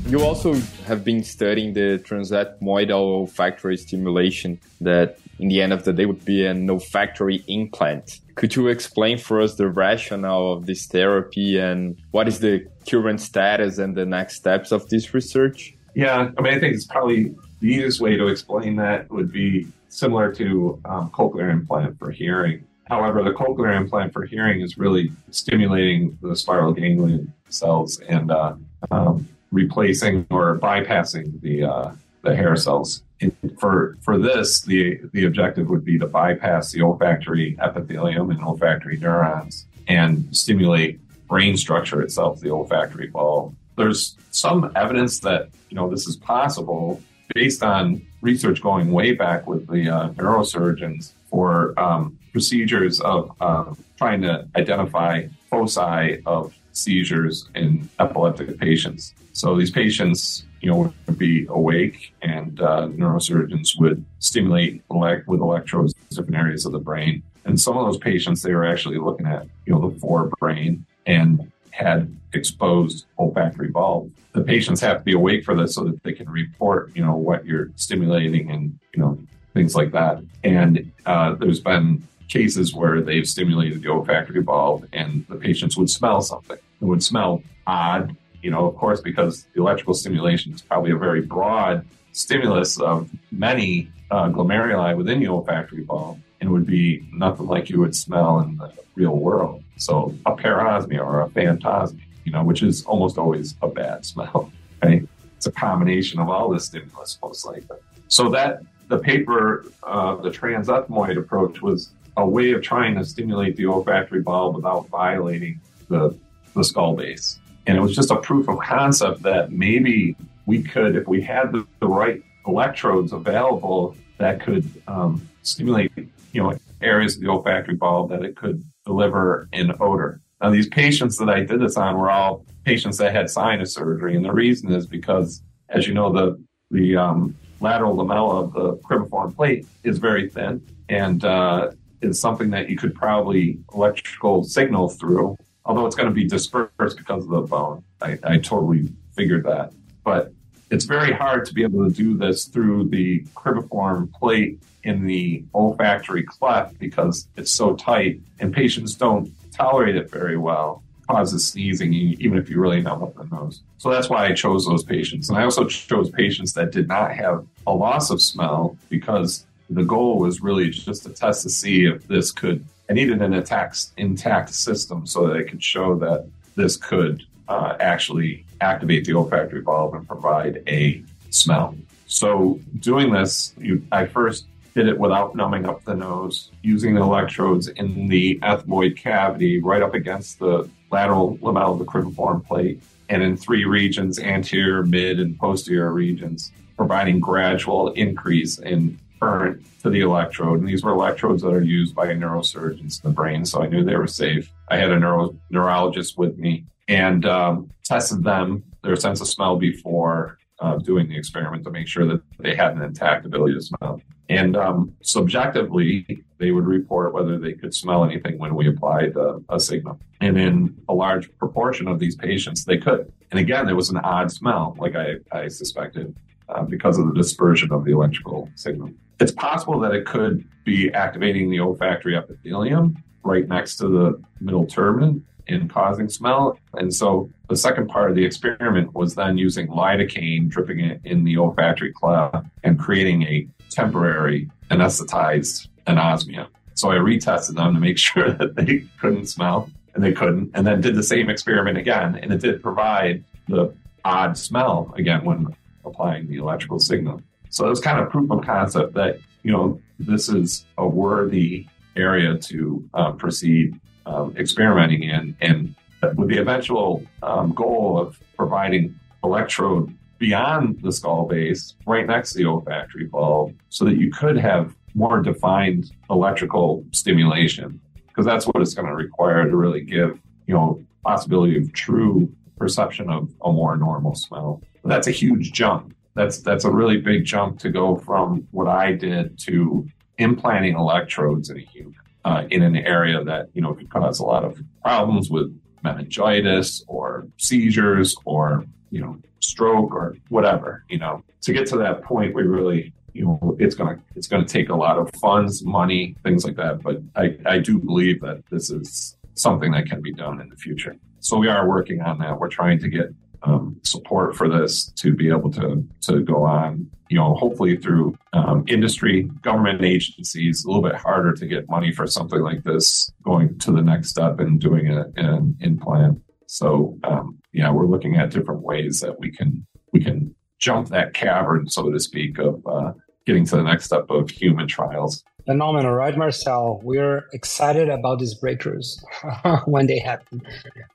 You 0.07 0.23
also 0.23 0.55
have 0.87 1.05
been 1.05 1.25
studying 1.25 1.73
the 1.73 1.99
transethmoidal 2.05 2.93
olfactory 2.93 3.77
stimulation 3.77 4.61
that 4.81 5.19
in 5.41 5.49
the 5.49 5.61
end 5.61 5.73
of 5.73 5.83
the 5.83 5.93
day 5.93 6.07
would 6.07 6.25
be 6.25 6.47
an 6.47 6.71
olfactory 6.71 7.43
implant. 7.49 8.21
Could 8.37 8.55
you 8.55 8.69
explain 8.69 9.19
for 9.19 9.41
us 9.41 9.57
the 9.57 9.69
rationale 9.69 10.53
of 10.53 10.67
this 10.67 10.87
therapy 10.87 11.59
and 11.59 11.97
what 12.13 12.29
is 12.29 12.39
the 12.39 12.65
current 12.89 13.21
status 13.21 13.79
and 13.79 13.97
the 13.97 14.07
next 14.07 14.37
steps 14.37 14.71
of 14.71 14.89
this 14.89 15.13
research? 15.15 15.75
Yeah, 15.97 16.31
I 16.39 16.43
mean, 16.43 16.55
I 16.55 16.61
think 16.61 16.77
it's 16.77 16.87
probably 16.87 17.35
the 17.59 17.67
easiest 17.67 18.01
way 18.01 18.17
to 18.17 18.29
explain 18.29 18.77
that 18.77 19.11
would 19.11 19.33
be 19.33 19.67
similar 19.89 20.33
to 20.35 20.79
um, 20.85 21.11
cochlear 21.11 21.51
implant 21.51 21.99
for 21.99 22.13
hearing. 22.13 22.65
However, 22.91 23.23
the 23.23 23.31
cochlear 23.31 23.77
implant 23.77 24.13
for 24.13 24.25
hearing 24.25 24.63
is 24.63 24.77
really 24.77 25.13
stimulating 25.31 26.19
the 26.21 26.35
spiral 26.35 26.73
ganglion 26.73 27.33
cells 27.49 28.01
and 28.01 28.33
uh, 28.33 28.55
um, 28.91 29.29
replacing 29.53 30.27
or 30.29 30.59
bypassing 30.59 31.41
the 31.41 31.65
uh, 31.65 31.93
the 32.23 32.35
hair 32.35 32.57
cells. 32.57 33.03
And 33.21 33.33
for 33.61 33.97
for 34.01 34.19
this, 34.19 34.63
the 34.63 34.99
the 35.13 35.25
objective 35.25 35.69
would 35.69 35.85
be 35.85 36.01
to 36.01 36.07
bypass 36.07 36.73
the 36.73 36.83
olfactory 36.83 37.57
epithelium 37.63 38.31
and 38.31 38.43
olfactory 38.43 38.97
neurons 38.97 39.67
and 39.87 40.27
stimulate 40.37 40.99
brain 41.29 41.57
structure 41.57 42.03
itself, 42.03 42.41
the 42.41 42.51
olfactory 42.51 43.07
bulb. 43.07 43.55
There's 43.77 44.17
some 44.33 44.73
evidence 44.75 45.21
that 45.21 45.51
you 45.69 45.77
know 45.77 45.89
this 45.89 46.09
is 46.09 46.17
possible 46.17 47.01
based 47.37 47.63
on 47.63 48.03
research 48.21 48.61
going 48.61 48.91
way 48.91 49.13
back 49.13 49.47
with 49.47 49.69
the 49.69 49.89
uh, 49.89 50.09
neurosurgeons 50.11 51.13
for 51.31 51.79
um, 51.79 52.19
procedures 52.33 53.01
of 53.01 53.33
uh, 53.41 53.75
trying 53.97 54.23
to 54.23 54.47
identify 54.57 55.27
foci 55.49 56.23
of 56.27 56.55
seizures 56.73 57.49
in 57.55 57.89
epileptic 57.99 58.59
patients. 58.59 59.15
So 59.33 59.57
these 59.57 59.71
patients, 59.71 60.45
you 60.61 60.71
know, 60.71 60.93
would 61.07 61.19
be 61.19 61.47
awake, 61.49 62.15
and 62.23 62.61
uh, 62.61 62.89
neurosurgeons 62.89 63.79
would 63.79 64.05
stimulate 64.19 64.83
elect- 64.91 65.27
with 65.29 65.41
electrodes 65.41 65.95
different 66.11 66.37
areas 66.37 66.67
of 66.67 66.73
the 66.73 66.79
brain. 66.79 67.23
And 67.45 67.61
some 67.61 67.77
of 67.77 67.87
those 67.87 67.99
patients, 67.99 68.43
they 68.43 68.55
were 68.55 68.67
actually 68.67 68.99
looking 68.99 69.27
at, 69.27 69.47
you 69.67 69.73
know, 69.73 69.89
the 69.89 69.97
forebrain 69.99 70.83
and 71.07 71.51
had 71.71 72.15
exposed 72.35 73.07
olfactory 73.19 73.69
bulb. 73.69 74.13
The 74.33 74.43
patients 74.43 74.81
have 74.81 74.99
to 74.99 75.05
be 75.05 75.15
awake 75.15 75.45
for 75.45 75.57
this 75.57 75.75
so 75.75 75.85
that 75.85 76.03
they 76.03 76.13
can 76.13 76.29
report, 76.29 76.95
you 76.95 77.03
know, 77.05 77.17
what 77.17 77.45
you're 77.45 77.71
stimulating 77.77 78.51
and, 78.51 78.79
you 78.95 79.01
know, 79.01 79.19
things 79.55 79.75
like 79.75 79.93
that. 79.93 80.23
And 80.45 80.93
uh, 81.07 81.35
there's 81.35 81.61
been 81.61 82.07
cases 82.31 82.75
where 82.75 83.03
they've 83.03 83.27
stimulated 83.27 83.83
the 83.83 83.89
olfactory 83.89 84.41
bulb 84.41 84.89
and 84.93 85.27
the 85.29 85.37
patients 85.37 85.77
would 85.77 85.91
smell 85.91 86.23
something. 86.23 86.57
It 86.57 86.85
would 86.85 87.03
smell 87.03 87.43
odd, 87.67 88.17
you 88.43 88.51
know, 88.51 88.67
of 88.67 88.77
course, 88.77 89.01
because 89.01 89.45
the 89.55 89.61
electrical 89.61 89.95
stimulation 89.95 90.55
is 90.55 90.63
probably 90.63 90.93
a 90.93 90.97
very 90.97 91.21
broad 91.21 91.85
stimulus 92.13 92.81
of 92.81 93.11
many 93.31 93.91
uh, 94.11 94.29
glomeruli 94.29 94.97
within 94.97 95.21
the 95.21 95.29
olfactory 95.29 95.83
bulb 95.83 96.21
and 96.41 96.51
would 96.51 96.67
be 96.67 97.07
nothing 97.13 97.47
like 97.47 97.69
you 97.69 97.79
would 97.81 97.95
smell 97.95 98.41
in 98.41 98.57
the 98.57 98.73
real 98.95 99.17
world. 99.17 99.63
So 99.77 100.15
a 100.27 100.33
parosmia 100.33 101.01
or 101.01 101.23
a 101.23 101.29
phantosmia, 101.29 102.01
you 102.25 102.33
know, 102.33 102.45
which 102.45 102.63
is 102.63 102.85
almost 102.85 103.19
always 103.19 103.55
a 103.63 103.69
bad 103.69 104.05
smell, 104.05 104.51
right? 104.83 105.07
It's 105.37 105.47
a 105.47 105.53
combination 105.53 106.21
of 106.21 106.29
all 106.29 106.51
the 106.51 106.61
stimulus, 106.61 107.19
most 107.23 107.47
likely. 107.47 107.79
So 108.09 108.29
that 108.31 108.63
the 108.89 108.99
paper, 108.99 109.65
uh, 109.83 110.17
the 110.17 110.31
transethmoid 110.31 111.17
approach 111.17 111.63
was 111.63 111.91
a 112.21 112.27
way 112.27 112.53
of 112.53 112.63
trying 112.63 112.95
to 112.97 113.05
stimulate 113.05 113.57
the 113.57 113.67
olfactory 113.67 114.23
bulb 114.23 114.57
without 114.57 114.89
violating 114.89 115.61
the, 115.89 116.17
the 116.55 116.63
skull 116.63 116.95
base. 116.95 117.39
And 117.67 117.77
it 117.77 117.81
was 117.81 117.95
just 117.95 118.11
a 118.11 118.17
proof 118.17 118.49
of 118.49 118.59
concept 118.61 119.23
that 119.23 119.53
maybe 119.53 120.17
we 120.47 120.63
could, 120.63 120.97
if 120.97 121.07
we 121.07 121.21
had 121.21 121.53
the, 121.53 121.67
the 121.81 121.87
right 121.87 122.23
electrodes 122.47 123.13
available 123.13 123.97
that 124.19 124.41
could 124.41 124.69
um, 124.89 125.29
stimulate, 125.43 125.93
you 126.33 126.43
know, 126.43 126.57
areas 126.81 127.17
of 127.17 127.23
the 127.23 127.29
olfactory 127.29 127.75
bulb, 127.75 128.11
that 128.11 128.25
it 128.25 128.37
could 128.37 128.63
deliver 128.85 129.49
in 129.53 129.73
odor. 129.81 130.21
Now, 130.41 130.51
these 130.51 130.69
patients 130.69 131.19
that 131.19 131.29
I 131.29 131.41
did 131.41 131.61
this 131.61 131.77
on 131.77 131.99
were 131.99 132.11
all 132.11 132.47
patients 132.65 132.99
that 132.99 133.15
had 133.15 133.29
sinus 133.29 133.75
surgery, 133.75 134.17
and 134.17 134.25
the 134.25 134.33
reason 134.33 134.73
is 134.73 134.87
because, 134.87 135.43
as 135.69 135.87
you 135.87 135.95
know, 135.95 136.13
the 136.13 136.43
the 136.71 136.97
um, 136.97 137.37
lateral 137.61 137.97
lamella 137.97 138.45
of 138.45 138.53
the 138.53 138.77
cribriform 138.79 139.35
plate 139.37 139.67
is 139.83 139.99
very 139.99 140.31
thin, 140.31 140.67
and 140.89 141.25
uh, 141.25 141.71
is 142.03 142.21
something 142.21 142.51
that 142.51 142.69
you 142.69 142.77
could 142.77 142.95
probably 142.95 143.59
electrical 143.75 144.45
signal 144.45 144.89
through, 144.89 145.37
although 145.65 145.87
it's 145.87 145.97
going 145.97 146.09
to 146.09 146.15
be 146.15 146.27
dispersed 146.27 146.97
because 146.97 147.25
of 147.25 147.31
the 147.31 147.43
bone. 147.43 147.85
I, 148.01 148.19
I 148.23 148.39
totally 148.39 148.89
figured 149.15 149.45
that. 149.45 149.73
But 150.05 150.33
it's 150.71 150.85
very 150.85 151.13
hard 151.13 151.45
to 151.47 151.55
be 151.55 151.63
able 151.63 151.89
to 151.89 151.95
do 151.95 152.17
this 152.17 152.47
through 152.47 152.89
the 152.89 153.25
cribriform 153.35 154.13
plate 154.13 154.61
in 154.85 155.05
the 155.05 155.45
olfactory 155.55 156.23
cleft 156.23 156.79
because 156.79 157.29
it's 157.37 157.51
so 157.51 157.75
tight 157.75 158.21
and 158.39 158.55
patients 158.55 158.95
don't 158.95 159.31
tolerate 159.53 159.97
it 159.97 160.11
very 160.11 160.39
well 160.39 160.83
causes 161.11 161.49
sneezing 161.49 161.93
even 161.93 162.39
if 162.39 162.49
you 162.49 162.61
really 162.61 162.81
know 162.81 162.95
what 162.95 163.15
the 163.17 163.25
nose. 163.35 163.63
So 163.79 163.91
that's 163.91 164.09
why 164.09 164.27
I 164.27 164.33
chose 164.33 164.65
those 164.65 164.85
patients. 164.85 165.29
And 165.29 165.37
I 165.37 165.43
also 165.43 165.65
chose 165.65 166.11
patients 166.11 166.53
that 166.55 166.71
did 166.71 166.89
not 166.89 167.13
have 167.15 167.45
a 167.67 167.75
loss 167.75 168.11
of 168.11 168.23
smell 168.23 168.77
because 168.89 169.45
the 169.71 169.85
goal 169.85 170.19
was 170.19 170.43
really 170.43 170.69
just 170.69 171.05
to 171.05 171.11
test 171.11 171.43
to 171.45 171.51
see 171.51 171.87
if 171.87 172.07
this 172.09 172.33
could. 172.33 172.65
I 172.91 172.93
needed 172.93 173.23
an 173.23 173.33
intact, 173.33 173.87
intact 173.97 174.53
system 174.53 175.07
so 175.07 175.29
that 175.29 175.37
I 175.37 175.45
could 175.45 175.63
show 175.63 175.95
that 175.97 176.29
this 176.57 176.77
could 176.77 177.23
uh, 177.49 177.77
actually 177.79 178.45
activate 178.61 179.05
the 179.05 179.15
olfactory 179.15 179.63
bulb 179.63 179.95
and 179.95 180.07
provide 180.07 180.63
a 180.67 181.03
smell. 181.31 181.77
So 182.07 182.59
doing 182.81 183.13
this, 183.13 183.55
you, 183.59 183.87
I 183.93 184.07
first 184.07 184.47
did 184.75 184.89
it 184.89 184.99
without 184.99 185.37
numbing 185.37 185.67
up 185.67 185.85
the 185.85 185.95
nose, 185.95 186.51
using 186.63 186.95
the 186.95 187.03
electrodes 187.03 187.69
in 187.69 188.09
the 188.09 188.39
ethmoid 188.41 188.97
cavity 188.97 189.61
right 189.61 189.83
up 189.83 189.95
against 189.95 190.41
the 190.41 190.69
lateral 190.91 191.39
lamella 191.39 191.73
of 191.73 191.79
the 191.79 191.85
cribriform 191.85 192.45
plate, 192.45 192.83
and 193.09 193.23
in 193.23 193.37
three 193.37 193.65
regions, 193.65 194.19
anterior, 194.19 194.85
mid, 194.85 195.21
and 195.21 195.39
posterior 195.39 195.93
regions, 195.93 196.53
providing 196.77 197.21
gradual 197.21 197.93
increase 197.93 198.59
in 198.59 198.99
current 199.21 199.65
to 199.83 199.91
the 199.91 200.01
electrode. 200.01 200.61
And 200.61 200.69
these 200.69 200.83
were 200.83 200.93
electrodes 200.93 201.43
that 201.43 201.51
are 201.51 201.63
used 201.63 201.95
by 201.95 202.07
neurosurgeons 202.09 203.05
in 203.05 203.11
the 203.11 203.15
brain. 203.15 203.45
So 203.45 203.63
I 203.63 203.67
knew 203.67 203.85
they 203.85 203.97
were 203.97 204.07
safe. 204.07 204.51
I 204.69 204.77
had 204.79 204.91
a 204.91 204.99
neuro- 204.99 205.37
neurologist 205.51 206.19
with 206.19 206.39
me 206.39 206.65
and 206.89 207.25
um, 207.27 207.71
tested 207.85 208.25
them, 208.25 208.65
their 208.83 208.97
sense 208.97 209.21
of 209.21 209.29
smell 209.29 209.57
before 209.57 210.39
uh, 210.61 210.77
doing 210.79 211.09
the 211.09 211.17
experiment 211.17 211.65
to 211.65 211.71
make 211.71 211.87
sure 211.87 212.07
that 212.07 212.23
they 212.39 212.55
had 212.55 212.75
an 212.77 212.83
intact 212.83 213.25
ability 213.27 213.55
to 213.55 213.63
smell. 213.63 214.01
And 214.29 214.57
um, 214.57 214.95
subjectively, 215.03 216.25
they 216.39 216.53
would 216.53 216.65
report 216.65 217.13
whether 217.13 217.37
they 217.39 217.53
could 217.53 217.75
smell 217.75 218.05
anything 218.05 218.39
when 218.39 218.55
we 218.55 218.69
applied 218.69 219.15
a 219.49 219.59
signal. 219.59 219.99
And 220.21 220.39
in 220.39 220.77
a 220.89 220.95
large 220.95 221.37
proportion 221.39 221.89
of 221.89 221.99
these 221.99 222.15
patients, 222.15 222.65
they 222.65 222.79
could. 222.79 223.13
And 223.33 223.41
again, 223.41 223.69
it 223.69 223.75
was 223.75 223.91
an 223.91 223.97
odd 223.99 224.31
smell, 224.31 224.77
like 224.79 224.95
I, 224.95 225.17
I 225.33 225.49
suspected, 225.49 226.15
uh, 226.49 226.63
because 226.63 226.99
of 226.99 227.09
the 227.09 227.15
dispersion 227.15 227.73
of 227.73 227.85
the 227.85 227.93
electrical 227.93 228.49
signal. 228.55 228.91
It's 229.21 229.33
possible 229.33 229.79
that 229.81 229.93
it 229.93 230.07
could 230.07 230.45
be 230.65 230.93
activating 230.93 231.51
the 231.51 231.61
olfactory 231.61 232.17
epithelium 232.17 233.03
right 233.23 233.47
next 233.47 233.77
to 233.77 233.89
the 233.89 234.23
middle 234.41 234.67
turbinate 234.67 235.23
and 235.47 235.69
causing 235.69 236.09
smell. 236.09 236.59
And 236.75 236.95
so 236.95 237.31
the 237.49 237.57
second 237.57 237.89
part 237.89 238.11
of 238.11 238.17
the 238.17 238.25
experiment 238.25 238.95
was 238.95 239.15
then 239.15 239.37
using 239.37 239.69
lidocaine, 239.69 240.49
dripping 240.49 240.81
it 240.81 241.01
in 241.05 241.25
the 241.25 241.37
olfactory 241.37 241.93
cleft 241.93 242.47
and 242.65 242.79
creating 242.79 243.23
a 243.25 243.47
temporary 243.69 244.51
anesthetized 244.71 245.69
anosmia. 245.87 246.47
So 246.75 246.91
I 246.91 246.97
retested 246.97 247.57
them 247.57 247.75
to 247.75 247.81
make 247.81 247.99
sure 248.09 248.33
that 248.33 248.55
they 248.55 248.85
couldn't 249.01 249.27
smell 249.27 249.71
and 249.95 250.05
they 250.05 250.13
couldn't, 250.13 250.53
and 250.55 250.67
then 250.67 250.81
did 250.81 250.95
the 250.95 251.03
same 251.03 251.29
experiment 251.29 251.77
again. 251.77 252.15
And 252.17 252.33
it 252.33 252.41
did 252.41 252.63
provide 252.63 253.25
the 253.49 253.75
odd 254.05 254.39
smell 254.39 254.95
again 254.97 255.25
when 255.25 255.49
applying 255.85 256.29
the 256.29 256.37
electrical 256.37 256.79
signal. 256.79 257.21
So 257.51 257.67
it 257.67 257.71
was 257.71 257.81
kind 257.81 258.01
of 258.01 258.11
proof 258.11 258.31
of 258.31 258.43
concept 258.43 258.95
that, 258.95 259.19
you 259.43 259.53
know, 259.53 259.81
this 259.99 260.29
is 260.29 260.65
a 260.79 260.87
worthy 260.87 261.67
area 261.97 262.39
to 262.39 262.89
uh, 262.95 263.13
proceed 263.13 263.79
um, 264.07 264.35
experimenting 264.37 265.03
in, 265.03 265.37
and 265.41 265.75
with 266.17 266.29
the 266.29 266.39
eventual 266.39 267.05
um, 267.23 267.53
goal 267.53 267.99
of 267.99 268.19
providing 268.37 268.99
electrode 269.23 269.95
beyond 270.19 270.81
the 270.83 270.93
skull 270.93 271.27
base, 271.27 271.75
right 271.87 272.07
next 272.07 272.33
to 272.33 272.39
the 272.39 272.47
olfactory 272.47 273.07
bulb, 273.07 273.55
so 273.69 273.85
that 273.85 273.97
you 273.97 274.11
could 274.11 274.37
have 274.37 274.75
more 274.95 275.21
defined 275.21 275.93
electrical 276.09 276.85
stimulation, 276.93 277.81
because 278.09 278.27
that's 278.27 278.47
what 278.47 278.61
it's 278.61 278.75
going 278.75 278.87
to 278.87 278.95
require 278.95 279.49
to 279.49 279.57
really 279.57 279.81
give, 279.81 280.19
you 280.47 280.55
know, 280.55 280.83
possibility 281.05 281.57
of 281.57 281.73
true 281.73 282.31
perception 282.59 283.09
of 283.09 283.31
a 283.45 283.53
more 283.53 283.77
normal 283.77 284.15
smell. 284.15 284.63
That's 284.85 285.07
a 285.07 285.11
huge 285.11 285.53
jump. 285.53 285.95
That's 286.15 286.39
that's 286.39 286.65
a 286.65 286.71
really 286.71 286.99
big 286.99 287.25
jump 287.25 287.59
to 287.61 287.71
go 287.71 287.97
from 287.97 288.47
what 288.51 288.69
I 288.69 288.93
did 288.93 289.39
to 289.47 289.87
implanting 290.19 290.75
electrodes 290.75 291.51
in 291.51 291.59
a 291.59 291.61
human 291.61 291.95
uh, 292.25 292.45
in 292.51 292.63
an 292.63 292.77
area 292.77 293.23
that 293.25 293.49
you 293.55 293.63
know 293.63 293.75
could 293.75 293.91
cause 293.91 294.19
a 294.19 294.25
lot 294.25 294.45
of 294.45 294.61
problems 294.83 295.31
with 295.31 295.57
meningitis 295.83 296.85
or 296.89 297.27
seizures 297.39 298.15
or 298.25 298.65
you 298.91 299.01
know 299.01 299.19
stroke 299.41 299.93
or 299.93 300.17
whatever. 300.29 300.85
You 300.89 300.99
know, 300.99 301.25
to 301.43 301.53
get 301.53 301.67
to 301.69 301.79
that 301.79 302.03
point, 302.03 302.35
we 302.35 302.43
really 302.43 302.93
you 303.13 303.25
know 303.25 303.57
it's 303.59 303.75
gonna 303.75 303.99
it's 304.17 304.27
gonna 304.27 304.45
take 304.45 304.69
a 304.69 304.77
lot 304.77 304.99
of 304.99 305.11
funds, 305.21 305.65
money, 305.65 306.17
things 306.23 306.45
like 306.45 306.57
that. 306.57 306.83
But 306.83 307.01
I 307.17 307.37
I 307.47 307.59
do 307.59 307.79
believe 307.79 308.21
that 308.21 308.43
this 308.51 308.71
is 308.71 309.17
something 309.35 309.73
that 309.73 309.87
can 309.87 310.03
be 310.03 310.13
done 310.13 310.41
in 310.41 310.49
the 310.49 310.57
future. 310.57 310.97
So 311.21 311.39
we 311.39 311.49
are 311.49 311.69
working 311.69 312.01
on 312.01 312.19
that. 312.19 312.39
We're 312.39 312.49
trying 312.49 312.79
to 312.81 312.89
get 312.89 313.09
um, 313.43 313.81
support 313.85 314.37
for 314.37 314.49
this 314.49 314.91
to 314.97 315.15
be 315.15 315.29
able 315.29 315.51
to 315.53 315.87
to 316.03 316.23
go 316.23 316.45
on. 316.45 316.91
You 317.09 317.19
know, 317.19 317.35
hopefully 317.35 317.77
through 317.77 318.17
um, 318.33 318.65
industry, 318.69 319.23
government 319.43 319.83
agencies, 319.85 320.65
a 320.65 320.69
little 320.69 320.83
bit 320.83 320.95
harder 320.95 321.33
to 321.33 321.47
get 321.47 321.69
money 321.69 321.93
for 321.93 322.07
something 322.07 322.41
like 322.41 322.63
this. 322.63 323.11
Going 323.25 323.59
to 323.61 323.73
the 323.73 323.83
next 323.83 324.11
step 324.11 324.39
and 324.39 324.61
doing 324.61 324.87
it 324.87 325.07
in, 325.17 325.57
in 325.61 325.79
plan. 325.79 326.23
So 326.47 326.99
um, 327.05 327.39
yeah, 327.53 327.71
we're 327.73 327.87
looking 327.87 328.17
at 328.17 328.31
different 328.31 328.63
ways 328.63 329.01
that 329.01 329.19
we 329.19 329.33
can 329.33 329.67
we 329.93 330.03
can 330.03 330.35
jump 330.59 330.89
that 330.89 331.15
cavern, 331.15 331.69
so 331.69 331.91
to 331.91 331.99
speak, 331.99 332.39
of 332.39 332.63
uh, 332.67 332.93
getting 333.27 333.45
to 333.47 333.57
the 333.57 333.63
next 333.63 333.87
step 333.87 334.09
of 334.11 334.31
human 334.31 334.69
trials. 334.69 335.25
Phenomenal, 335.51 335.91
right, 335.95 336.17
Marcel? 336.17 336.79
We're 336.85 337.27
excited 337.33 337.89
about 337.89 338.21
these 338.21 338.39
breakthroughs 338.39 339.03
when 339.67 339.89
they 339.89 339.99
happen. 339.99 340.43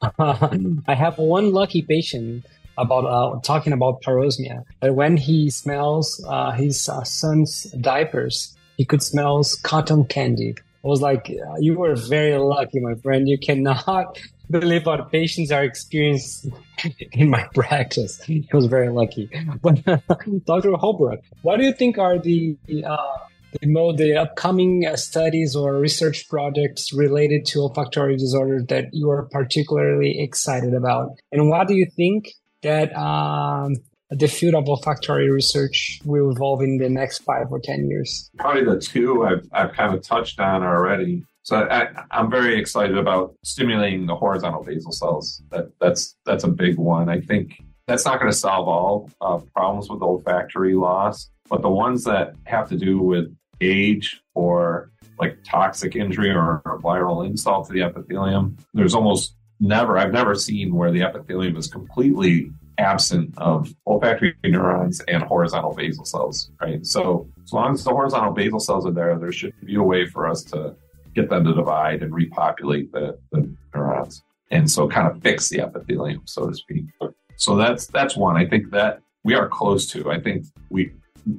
I 0.87 0.95
have 0.95 1.17
one 1.17 1.51
lucky 1.51 1.81
patient 1.81 2.45
about 2.77 3.03
uh, 3.03 3.37
talking 3.41 3.73
about 3.73 4.01
parosmia. 4.01 4.63
That 4.79 4.95
when 4.95 5.17
he 5.17 5.49
smells 5.49 6.23
uh, 6.25 6.51
his 6.51 6.87
uh, 6.87 7.03
son's 7.03 7.63
diapers, 7.81 8.55
he 8.77 8.85
could 8.85 9.03
smell 9.03 9.43
cotton 9.63 10.05
candy. 10.05 10.55
I 10.85 10.87
was 10.87 11.01
like, 11.01 11.29
you 11.59 11.77
were 11.77 11.95
very 11.97 12.37
lucky, 12.37 12.79
my 12.79 12.95
friend. 12.95 13.27
You 13.27 13.37
cannot 13.37 14.17
believe 14.49 14.85
what 14.85 15.11
patients 15.11 15.51
are 15.51 15.65
experiencing 15.65 16.53
in 17.11 17.29
my 17.29 17.45
practice. 17.53 18.23
He 18.23 18.47
was 18.53 18.67
very 18.67 18.87
lucky. 18.87 19.29
But 19.61 19.83
Dr. 20.45 20.71
Holbrook, 20.77 21.19
what 21.41 21.57
do 21.57 21.65
you 21.65 21.73
think 21.73 21.97
are 21.97 22.17
the 22.17 22.55
uh, 22.87 23.17
the, 23.61 23.95
the 23.97 24.17
upcoming 24.17 24.85
uh, 24.85 24.95
studies 24.95 25.55
or 25.55 25.75
research 25.79 26.27
projects 26.29 26.93
related 26.93 27.45
to 27.47 27.59
olfactory 27.59 28.17
disorders 28.17 28.65
that 28.67 28.85
you 28.93 29.09
are 29.09 29.23
particularly 29.31 30.19
excited 30.21 30.73
about? 30.73 31.11
And 31.31 31.49
what 31.49 31.67
do 31.67 31.75
you 31.75 31.87
think 31.95 32.33
that 32.61 32.95
um, 32.95 33.75
the 34.09 34.27
field 34.27 34.55
of 34.55 34.67
olfactory 34.67 35.29
research 35.29 35.99
will 36.05 36.31
evolve 36.31 36.61
in 36.61 36.77
the 36.77 36.89
next 36.89 37.19
five 37.19 37.47
or 37.51 37.59
10 37.59 37.89
years? 37.89 38.29
Probably 38.37 38.63
the 38.63 38.79
two 38.79 39.23
I've, 39.23 39.47
I've 39.51 39.73
kind 39.73 39.93
of 39.93 40.01
touched 40.01 40.39
on 40.39 40.63
already. 40.63 41.23
So 41.43 41.57
I, 41.57 41.89
am 42.11 42.31
very 42.31 42.59
excited 42.59 42.97
about 42.97 43.35
stimulating 43.43 44.07
the 44.07 44.15
horizontal 44.15 44.63
basal 44.63 44.91
cells. 44.91 45.43
That, 45.51 45.69
that's 45.79 46.15
that's 46.25 46.43
a 46.43 46.47
big 46.47 46.77
one. 46.77 47.07
I 47.07 47.21
think 47.21 47.61
that's 47.85 48.03
not 48.03 48.19
going 48.19 48.31
to 48.31 48.37
solve 48.37 48.67
all 48.67 49.11
uh, 49.21 49.37
problems 49.55 49.87
with 49.87 50.01
olfactory 50.01 50.73
loss, 50.73 51.29
but 51.47 51.61
the 51.61 51.69
ones 51.69 52.03
that 52.05 52.33
have 52.45 52.67
to 52.69 52.77
do 52.77 52.99
with 52.99 53.35
age 53.61 54.21
or 54.33 54.91
like 55.19 55.37
toxic 55.45 55.95
injury 55.95 56.29
or 56.31 56.61
a 56.65 56.77
viral 56.79 57.25
insult 57.25 57.67
to 57.67 57.73
the 57.73 57.81
epithelium. 57.83 58.57
There's 58.73 58.95
almost 58.95 59.35
never, 59.59 59.97
I've 59.97 60.11
never 60.11 60.35
seen 60.35 60.75
where 60.75 60.91
the 60.91 61.03
epithelium 61.03 61.55
is 61.55 61.67
completely 61.67 62.51
absent 62.77 63.33
of 63.37 63.73
olfactory 63.87 64.35
neurons 64.43 64.99
and 65.07 65.23
horizontal 65.23 65.73
basal 65.73 66.05
cells, 66.05 66.51
right? 66.61 66.85
So 66.85 67.29
as 67.43 67.53
long 67.53 67.73
as 67.73 67.83
the 67.83 67.91
horizontal 67.91 68.33
basal 68.33 68.59
cells 68.59 68.85
are 68.85 68.91
there, 68.91 69.17
there 69.17 69.31
should 69.31 69.53
be 69.65 69.75
a 69.75 69.81
way 69.81 70.05
for 70.05 70.27
us 70.27 70.43
to 70.45 70.75
get 71.13 71.29
them 71.29 71.45
to 71.45 71.53
divide 71.53 72.03
and 72.03 72.13
repopulate 72.13 72.91
the, 72.91 73.17
the 73.31 73.49
neurons. 73.73 74.21
And 74.51 74.69
so 74.69 74.87
kind 74.87 75.07
of 75.07 75.21
fix 75.23 75.49
the 75.49 75.61
epithelium, 75.61 76.23
so 76.25 76.47
to 76.49 76.53
speak. 76.53 76.85
So 77.37 77.55
that's 77.55 77.87
that's 77.87 78.15
one. 78.15 78.37
I 78.37 78.45
think 78.45 78.71
that 78.71 78.99
we 79.23 79.33
are 79.33 79.47
close 79.47 79.87
to. 79.91 80.11
I 80.11 80.19
think 80.19 80.45
we 80.69 80.91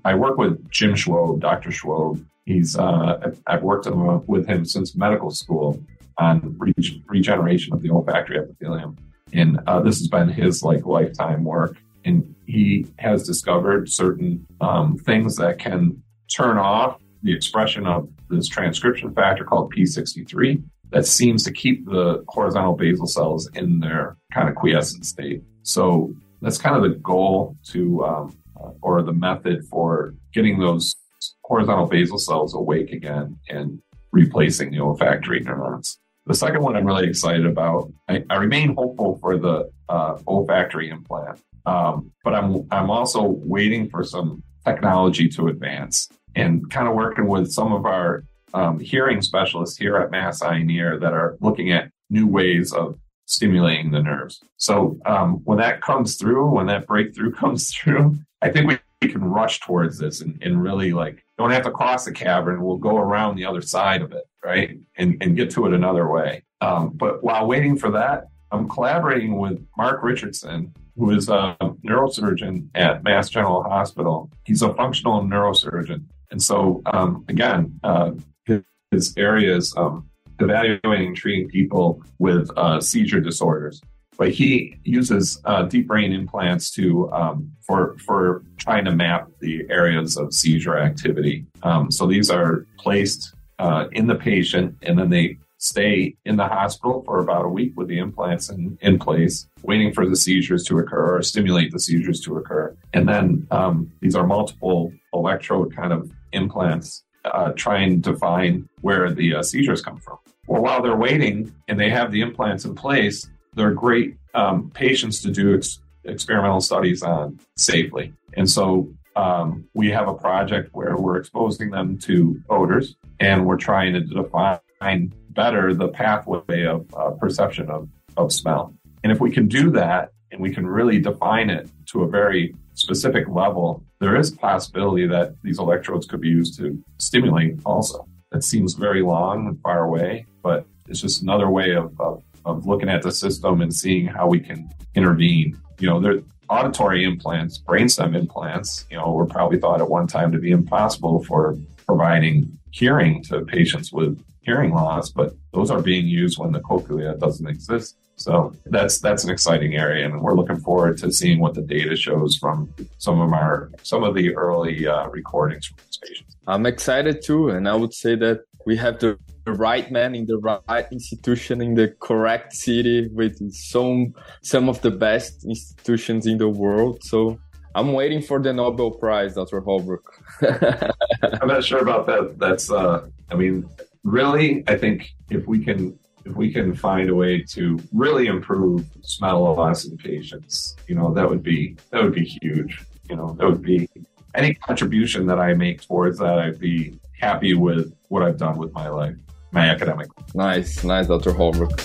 I 0.05 0.15
work 0.15 0.39
with 0.39 0.71
Jim 0.71 0.95
Schwob, 0.95 1.41
Dr. 1.41 1.71
Schwob. 1.71 2.25
He's 2.45 2.77
uh, 2.77 3.33
I've 3.47 3.63
worked 3.63 3.87
with 4.27 4.47
him 4.47 4.65
since 4.65 4.97
medical 4.97 5.31
school 5.31 5.83
on 6.19 6.57
re- 6.59 7.03
regeneration 7.07 7.73
of 7.73 7.83
the 7.83 7.91
olfactory 7.91 8.39
epithelium, 8.39 8.97
and 9.33 9.61
uh, 9.67 9.81
this 9.81 9.99
has 9.99 10.09
been 10.09 10.29
his 10.29 10.63
like 10.63 10.87
lifetime 10.87 11.45
work. 11.45 11.77
And 12.05 12.37
he 12.47 12.87
has 13.01 13.27
discovered 13.27 13.91
certain 13.91 14.47
um, 14.61 14.97
things 14.97 15.35
that 15.37 15.59
can 15.59 16.01
turn 16.33 16.57
off 16.57 17.01
the 17.23 17.35
expression 17.35 17.85
of 17.85 18.09
this 18.31 18.47
transcription 18.47 19.13
factor 19.13 19.45
called 19.45 19.75
P63 19.75 20.63
that 20.91 21.07
seems 21.07 21.43
to 21.45 21.53
keep 21.53 21.85
the 21.87 22.25
horizontal 22.29 22.75
basal 22.75 23.07
cells 23.07 23.51
in 23.55 23.81
their 23.81 24.17
kind 24.33 24.49
of 24.49 24.55
quiescent 24.55 25.05
state. 25.05 25.43
So 25.63 26.15
that's 26.41 26.59
kind 26.59 26.77
of 26.77 26.83
the 26.83 26.97
goal 26.99 27.57
to 27.71 28.05
um, 28.05 28.37
or 28.83 29.03
the 29.03 29.13
method 29.13 29.65
for 29.71 30.15
getting 30.33 30.59
those 30.59 30.97
horizontal 31.45 31.87
basal 31.87 32.19
cells 32.19 32.55
awake 32.55 32.93
again 32.93 33.39
and 33.49 33.81
replacing 34.13 34.71
the 34.71 34.81
olfactory 34.81 35.41
neurons. 35.41 35.99
The 36.27 36.35
second 36.35 36.63
one 36.63 36.77
I'm 36.77 36.85
really 36.85 37.09
excited 37.09 37.47
about. 37.47 37.93
I, 38.09 38.25
I 38.29 38.37
remain 38.37 38.75
hopeful 38.75 39.19
for 39.21 39.39
the 39.39 39.71
uh, 39.89 40.19
olfactory 40.27 40.91
implant, 40.91 41.39
um, 41.67 42.11
but 42.25 42.35
I'm 42.35 42.67
I'm 42.73 42.91
also 42.91 43.23
waiting 43.23 43.89
for 43.89 44.03
some 44.03 44.43
technology 44.65 45.29
to 45.29 45.49
advance 45.49 46.09
and 46.35 46.69
kind 46.71 46.89
of 46.89 46.95
working 46.95 47.29
with 47.29 47.53
some 47.53 47.73
of 47.73 47.87
our 47.87 48.25
um, 48.55 48.81
hearing 48.81 49.23
specialists 49.23 49.79
here 49.79 49.97
at 49.97 50.11
Mass 50.11 50.43
Eye 50.43 50.57
and 50.57 50.71
Ear 50.71 50.99
that 50.99 51.13
are 51.13 51.37
looking 51.41 51.71
at 51.71 51.91
new 52.11 52.27
ways 52.27 52.73
of 52.73 52.99
stimulating 53.27 53.91
the 53.91 54.03
nerves. 54.03 54.41
So 54.57 54.99
um, 55.05 55.41
when 55.45 55.59
that 55.59 55.83
comes 55.83 56.17
through, 56.17 56.51
when 56.51 56.67
that 56.67 56.87
breakthrough 56.87 57.33
comes 57.35 57.75
through, 57.75 58.19
I 58.41 58.49
think 58.49 58.69
we, 58.69 58.79
we 59.03 59.09
can 59.09 59.25
rush 59.25 59.61
towards 59.61 59.99
this 59.99 60.21
and, 60.21 60.39
and 60.43 60.63
really 60.63 60.93
like 60.93 61.25
don't 61.37 61.51
have 61.51 61.65
to 61.65 61.71
cross 61.71 62.05
the 62.05 62.13
cavern. 62.13 62.63
We'll 62.63 62.79
go 62.79 62.97
around 62.97 63.37
the 63.37 63.45
other 63.45 63.61
side 63.61 64.01
of 64.01 64.13
it, 64.13 64.25
right, 64.43 64.79
and 64.97 65.17
and 65.21 65.37
get 65.37 65.51
to 65.51 65.67
it 65.67 65.75
another 65.75 66.09
way. 66.09 66.45
Um, 66.61 66.91
but 66.91 67.23
while 67.23 67.47
waiting 67.47 67.77
for 67.77 67.91
that, 67.91 68.29
I'm 68.51 68.69
collaborating 68.69 69.39
with 69.39 69.65
Mark 69.77 70.03
Richardson, 70.03 70.73
who 70.97 71.11
is 71.11 71.29
a 71.29 71.57
neurosurgeon 71.85 72.69
at 72.75 73.03
Mass 73.05 73.29
General 73.29 73.63
Hospital. 73.65 74.31
He's 74.45 74.63
a 74.63 74.73
functional 74.75 75.23
neurosurgeon, 75.23 76.05
and 76.31 76.43
so 76.43 76.81
um, 76.87 77.25
again, 77.29 77.79
uh, 77.83 78.13
his, 78.47 78.63
his 78.91 79.15
area 79.19 79.55
is 79.55 79.75
um, 79.77 80.09
evaluating 80.41 81.09
and 81.09 81.17
treating 81.17 81.49
people 81.49 82.03
with 82.19 82.51
uh, 82.57 82.81
seizure 82.81 83.21
disorders. 83.21 83.81
But 84.19 84.31
he 84.31 84.79
uses 84.85 85.41
uh, 85.45 85.65
deep 85.65 85.87
brain 85.87 86.13
implants 86.13 86.71
to 86.73 87.11
um, 87.13 87.53
for 87.61 87.97
for 87.99 88.43
trying 88.57 88.87
to 88.87 88.93
map 88.93 89.29
the 89.41 89.67
areas 89.69 90.17
of 90.17 90.33
seizure 90.33 90.79
activity. 90.79 91.45
Um, 91.63 91.91
so 91.91 92.07
these 92.07 92.31
are 92.31 92.67
placed 92.79 93.35
uh, 93.59 93.87
in 93.93 94.07
the 94.07 94.15
patient, 94.15 94.75
and 94.83 94.99
then 94.99 95.11
they 95.11 95.37
stay 95.59 96.15
in 96.25 96.37
the 96.37 96.47
hospital 96.47 97.03
for 97.05 97.21
about 97.21 97.45
a 97.45 97.49
week 97.49 97.73
with 97.77 97.89
the 97.89 97.99
implants 97.99 98.51
in, 98.51 98.79
in 98.83 98.99
place, 98.99 99.49
waiting 99.63 99.93
for 99.93 100.07
the 100.07 100.17
seizures 100.17 100.65
to 100.65 100.79
occur 100.79 101.17
or 101.17 101.23
stimulate 101.23 101.73
the 101.73 101.81
seizures 101.81 102.21
to 102.21 102.37
occur. 102.37 102.77
And 102.93 103.09
then 103.09 103.47
um, 103.51 103.91
these 104.01 104.15
are 104.15 104.27
multiple 104.27 104.93
electrode 105.13 105.75
kind 105.75 105.93
of 105.93 106.11
implants 106.33 107.05
uh, 107.27 107.53
trying 107.57 108.03
to 108.03 108.17
find 108.17 108.69
where 108.81 109.13
the 109.13 109.37
uh, 109.37 109.43
seizures 109.43 109.83
come 109.83 109.99
from. 109.99 110.19
Well, 110.47 110.63
while 110.63 110.83
they're 110.83 110.97
waiting 110.97 111.53
and 111.69 111.79
they 111.79 111.91
have 111.91 112.13
the 112.13 112.21
implants 112.21 112.65
in 112.65 112.75
place, 112.75 113.29
they're 113.55 113.73
great 113.73 114.17
um, 114.35 114.71
patients 114.71 115.23
to 115.23 115.31
do 115.31 115.57
ex- 115.57 115.81
experimental 116.05 116.61
studies 116.61 117.03
on 117.03 117.41
safely. 117.57 118.13
And 118.35 118.49
so 118.49 118.89
um, 119.17 119.67
we 119.75 119.91
have 119.91 120.09
a 120.09 120.15
project 120.15 120.71
where 120.73 120.97
we're 120.97 121.17
exposing 121.17 121.71
them 121.71 121.99
to 122.01 122.41
odors 122.49 122.97
and 123.19 123.47
we're 123.47 123.57
trying 123.57 123.95
to 123.95 124.01
define 124.01 125.13
better 125.31 125.75
the 125.75 125.89
pathway 125.89 126.65
of 126.65 126.87
uh, 126.95 127.11
perception 127.11 127.71
of, 127.71 127.89
of 128.17 128.33
smell. 128.33 128.75
And 129.03 129.13
if 129.13 129.21
we 129.21 129.31
can 129.31 129.49
do 129.49 129.71
that 129.73 130.13
and 130.33 130.41
we 130.41 130.53
can 130.53 130.67
really 130.67 130.99
define 130.99 131.51
it 131.51 131.69
to 131.87 132.03
a 132.03 132.09
very 132.09 132.55
specific 132.75 133.29
level, 133.29 133.83
there 134.01 134.17
is 134.17 134.31
possibility 134.31 135.07
that 135.07 135.35
these 135.43 135.59
electrodes 135.59 136.07
could 136.07 136.21
be 136.21 136.29
used 136.29 136.59
to 136.59 136.83
stimulate 136.99 137.59
also. 137.65 138.07
It 138.33 138.45
seems 138.45 138.75
very 138.75 139.03
long 139.03 139.47
and 139.47 139.61
far 139.63 139.85
away, 139.85 140.27
but 140.43 140.67
it's 140.89 141.01
just 141.01 141.23
another 141.23 141.49
way 141.49 141.75
of, 141.75 141.99
of, 142.01 142.23
of 142.45 142.67
looking 142.67 142.89
at 142.89 143.03
the 143.03 143.13
system 143.13 143.61
and 143.61 143.73
seeing 143.73 144.07
how 144.07 144.27
we 144.27 144.41
can 144.41 144.71
intervene. 144.95 145.59
You 145.79 145.89
know, 145.89 146.01
there, 146.01 146.21
auditory 146.49 147.05
implants, 147.05 147.59
brainstem 147.59 148.17
implants, 148.17 148.87
you 148.91 148.97
know, 148.97 149.13
were 149.13 149.27
probably 149.27 149.59
thought 149.59 149.81
at 149.81 149.89
one 149.89 150.07
time 150.07 150.33
to 150.33 150.39
be 150.39 150.51
impossible 150.51 151.25
for 151.25 151.57
providing 151.87 152.59
hearing 152.71 153.23
to 153.25 153.45
patients 153.45 153.93
with 153.93 154.23
hearing 154.43 154.73
loss, 154.73 155.11
but 155.11 155.35
those 155.53 155.71
are 155.71 155.83
being 155.83 156.07
used 156.07 156.39
when 156.39 156.53
the 156.53 156.61
cochlea 156.61 157.15
doesn't 157.15 157.49
exist. 157.49 157.97
So 158.17 158.55
that's 158.65 158.99
that's 158.99 159.25
an 159.25 159.31
exciting 159.31 159.75
area, 159.75 160.07
and 160.07 160.23
we're 160.23 160.35
looking 160.35 160.57
forward 160.57 160.97
to 160.99 161.13
seeing 161.13 161.39
what 161.39 161.55
the 161.55 161.61
data 161.61 161.95
shows 161.97 162.37
from 162.37 162.73
some 162.99 163.21
of 163.21 163.33
our 163.33 163.71
some 163.83 164.03
of 164.03 164.15
the 164.15 164.35
early 164.35 164.87
uh, 164.87 165.07
recordings 165.09 165.67
from 165.67 165.77
these 165.85 165.99
patients. 165.99 166.37
I'm 166.47 166.65
excited 166.65 167.23
too, 167.23 167.51
and 167.51 167.69
I 167.69 167.75
would 167.75 167.93
say 167.93 168.17
that 168.17 168.41
we 168.65 168.77
have 168.77 168.99
the 169.01 169.19
right 169.47 169.91
man 169.91 170.15
in 170.15 170.25
the 170.27 170.39
right 170.39 170.87
institution 170.91 171.61
in 171.61 171.75
the 171.75 171.89
correct 172.01 172.55
city 172.55 173.09
with 173.13 173.37
some 173.53 174.15
some 174.43 174.71
of 174.71 174.81
the 174.81 174.91
best 174.91 175.45
institutions 175.45 176.27
in 176.27 176.39
the 176.39 176.49
world. 176.49 177.05
So 177.05 177.39
I'm 177.75 177.93
waiting 177.93 178.23
for 178.23 178.41
the 178.41 178.55
Nobel 178.55 178.93
Prize, 178.93 179.35
Dr. 179.35 179.61
Holbrook. 179.61 180.05
I'm 180.43 181.49
not 181.49 181.65
sure 181.65 181.81
about 181.81 182.07
that. 182.07 182.39
That's 182.39 182.71
uh, 182.71 183.07
I 183.31 183.35
mean, 183.35 183.69
really, 184.05 184.65
I 184.67 184.79
think 184.79 185.11
if 185.29 185.47
we 185.47 185.63
can 185.63 185.99
if 186.27 186.35
we 186.35 186.53
can 186.53 186.75
find 186.75 187.09
a 187.09 187.15
way 187.15 187.43
to 187.43 187.79
really 187.93 188.27
improve 188.27 188.85
smell 189.03 189.43
loss 189.43 189.85
in 189.85 189.97
patients, 189.97 190.77
you 190.89 190.95
know, 190.95 191.15
that 191.15 191.29
would 191.29 191.43
be 191.43 191.77
that 191.91 192.03
would 192.03 192.15
be 192.15 192.25
huge. 192.25 192.85
You 193.09 193.17
know, 193.17 193.37
that 193.39 193.49
would 193.49 193.63
be 193.63 193.89
any 194.35 194.55
contribution 194.55 195.27
that 195.27 195.39
I 195.39 195.55
make 195.55 195.81
towards 195.83 196.19
that, 196.19 196.39
I'd 196.39 196.59
be 196.59 196.99
happy 197.19 197.55
with 197.55 197.95
what 198.09 198.23
I've 198.23 198.37
done 198.37 198.59
with 198.59 198.73
my 198.73 198.89
life, 198.89 199.15
my 199.53 199.69
academic. 199.69 200.09
Nice, 200.35 200.85
nice, 200.85 201.07
Dr. 201.07 201.33
Holbrook. 201.33 201.81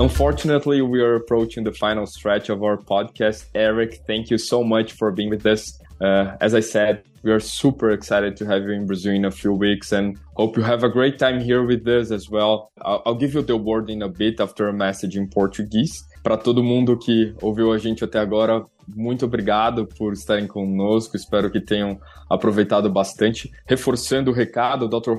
Unfortunately, 0.00 0.80
we 0.80 1.00
are 1.02 1.16
approaching 1.16 1.64
the 1.64 1.72
final 1.72 2.06
stretch 2.06 2.48
of 2.48 2.62
our 2.62 2.76
podcast. 2.76 3.46
Eric, 3.54 4.00
thank 4.06 4.30
you 4.30 4.38
so 4.38 4.64
much 4.64 4.92
for 4.92 5.10
being 5.10 5.28
with 5.28 5.44
us. 5.44 5.78
Uh, 6.00 6.36
as 6.40 6.54
I 6.54 6.60
said, 6.60 7.02
we 7.22 7.32
are 7.32 7.40
super 7.40 7.90
excited 7.90 8.36
to 8.36 8.46
have 8.46 8.62
you 8.62 8.72
in 8.72 8.86
Brazil 8.86 9.12
in 9.12 9.24
a 9.24 9.30
few 9.30 9.52
weeks 9.52 9.92
and 9.92 10.16
hope 10.36 10.56
you 10.56 10.62
have 10.62 10.84
a 10.84 10.88
great 10.88 11.18
time 11.18 11.40
here 11.40 11.64
with 11.64 11.86
us 11.88 12.10
as 12.10 12.30
well. 12.30 12.70
I'll, 12.82 13.02
I'll 13.04 13.14
give 13.14 13.34
you 13.34 13.42
the 13.42 13.56
word 13.56 13.90
in 13.90 14.02
a 14.02 14.08
bit 14.08 14.40
after 14.40 14.68
a 14.68 14.72
message 14.72 15.16
in 15.16 15.28
Portuguese. 15.28 16.04
Para 16.22 16.36
todo 16.36 16.62
mundo 16.62 16.96
que 16.96 17.34
ouviu 17.42 17.72
a 17.72 17.78
gente 17.78 18.04
até 18.04 18.18
agora, 18.18 18.64
muito 18.86 19.24
obrigado 19.24 19.86
por 19.86 20.12
estarem 20.12 20.46
conosco. 20.46 21.16
Espero 21.16 21.50
que 21.50 21.60
tenham 21.60 21.98
aproveitado 22.30 22.90
bastante. 22.90 23.50
Reforçando 23.66 24.30
o 24.30 24.34
recado, 24.34 24.88
Dr. 24.88 25.14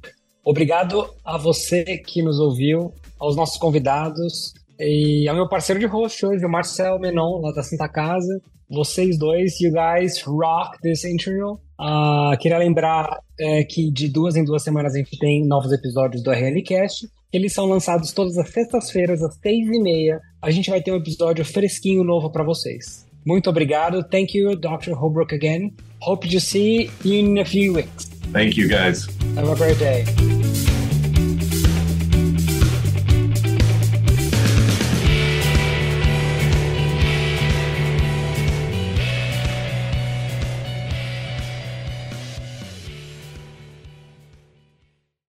Obrigado 0.44 1.08
a 1.24 1.38
você 1.38 1.98
que 1.98 2.20
nos 2.20 2.40
ouviu, 2.40 2.92
aos 3.18 3.36
nossos 3.36 3.56
convidados 3.58 4.54
e 4.78 5.28
ao 5.28 5.36
meu 5.36 5.48
parceiro 5.48 5.78
de 5.78 5.86
host 5.86 6.26
hoje, 6.26 6.44
o 6.44 6.50
Marcel 6.50 6.98
Menon, 6.98 7.40
lá 7.40 7.52
da 7.52 7.62
Santa 7.62 7.88
Casa. 7.88 8.40
Vocês 8.72 9.18
dois, 9.18 9.60
you 9.60 9.70
guys 9.70 10.22
rock 10.22 10.78
this 10.82 11.04
interview. 11.04 11.58
Uh, 11.78 12.36
queria 12.40 12.56
lembrar 12.56 13.18
é, 13.38 13.64
que 13.64 13.90
de 13.90 14.08
duas 14.08 14.34
em 14.34 14.44
duas 14.44 14.62
semanas 14.62 14.94
a 14.94 14.98
gente 14.98 15.18
tem 15.18 15.46
novos 15.46 15.72
episódios 15.72 16.22
do 16.22 16.30
RLCast. 16.30 17.06
Eles 17.30 17.52
são 17.52 17.66
lançados 17.66 18.12
todas 18.12 18.38
as 18.38 18.48
sextas-feiras, 18.48 19.22
às 19.22 19.34
seis 19.42 19.68
e 19.68 19.78
meia. 19.78 20.20
A 20.40 20.50
gente 20.50 20.70
vai 20.70 20.80
ter 20.80 20.90
um 20.90 20.96
episódio 20.96 21.44
fresquinho 21.44 22.02
novo 22.02 22.30
para 22.30 22.42
vocês. 22.42 23.06
Muito 23.26 23.50
obrigado. 23.50 24.02
Thank 24.04 24.36
you, 24.36 24.56
Dr. 24.56 24.92
Holbrook, 24.92 25.34
again. 25.34 25.74
Hope 26.00 26.28
to 26.28 26.40
see 26.40 26.90
you 27.04 27.14
in 27.14 27.38
a 27.40 27.44
few 27.44 27.74
weeks. 27.74 28.10
Thank 28.32 28.58
you, 28.58 28.68
guys. 28.68 29.06
Have 29.36 29.50
a 29.50 29.54
great 29.54 29.78
day. 29.78 30.71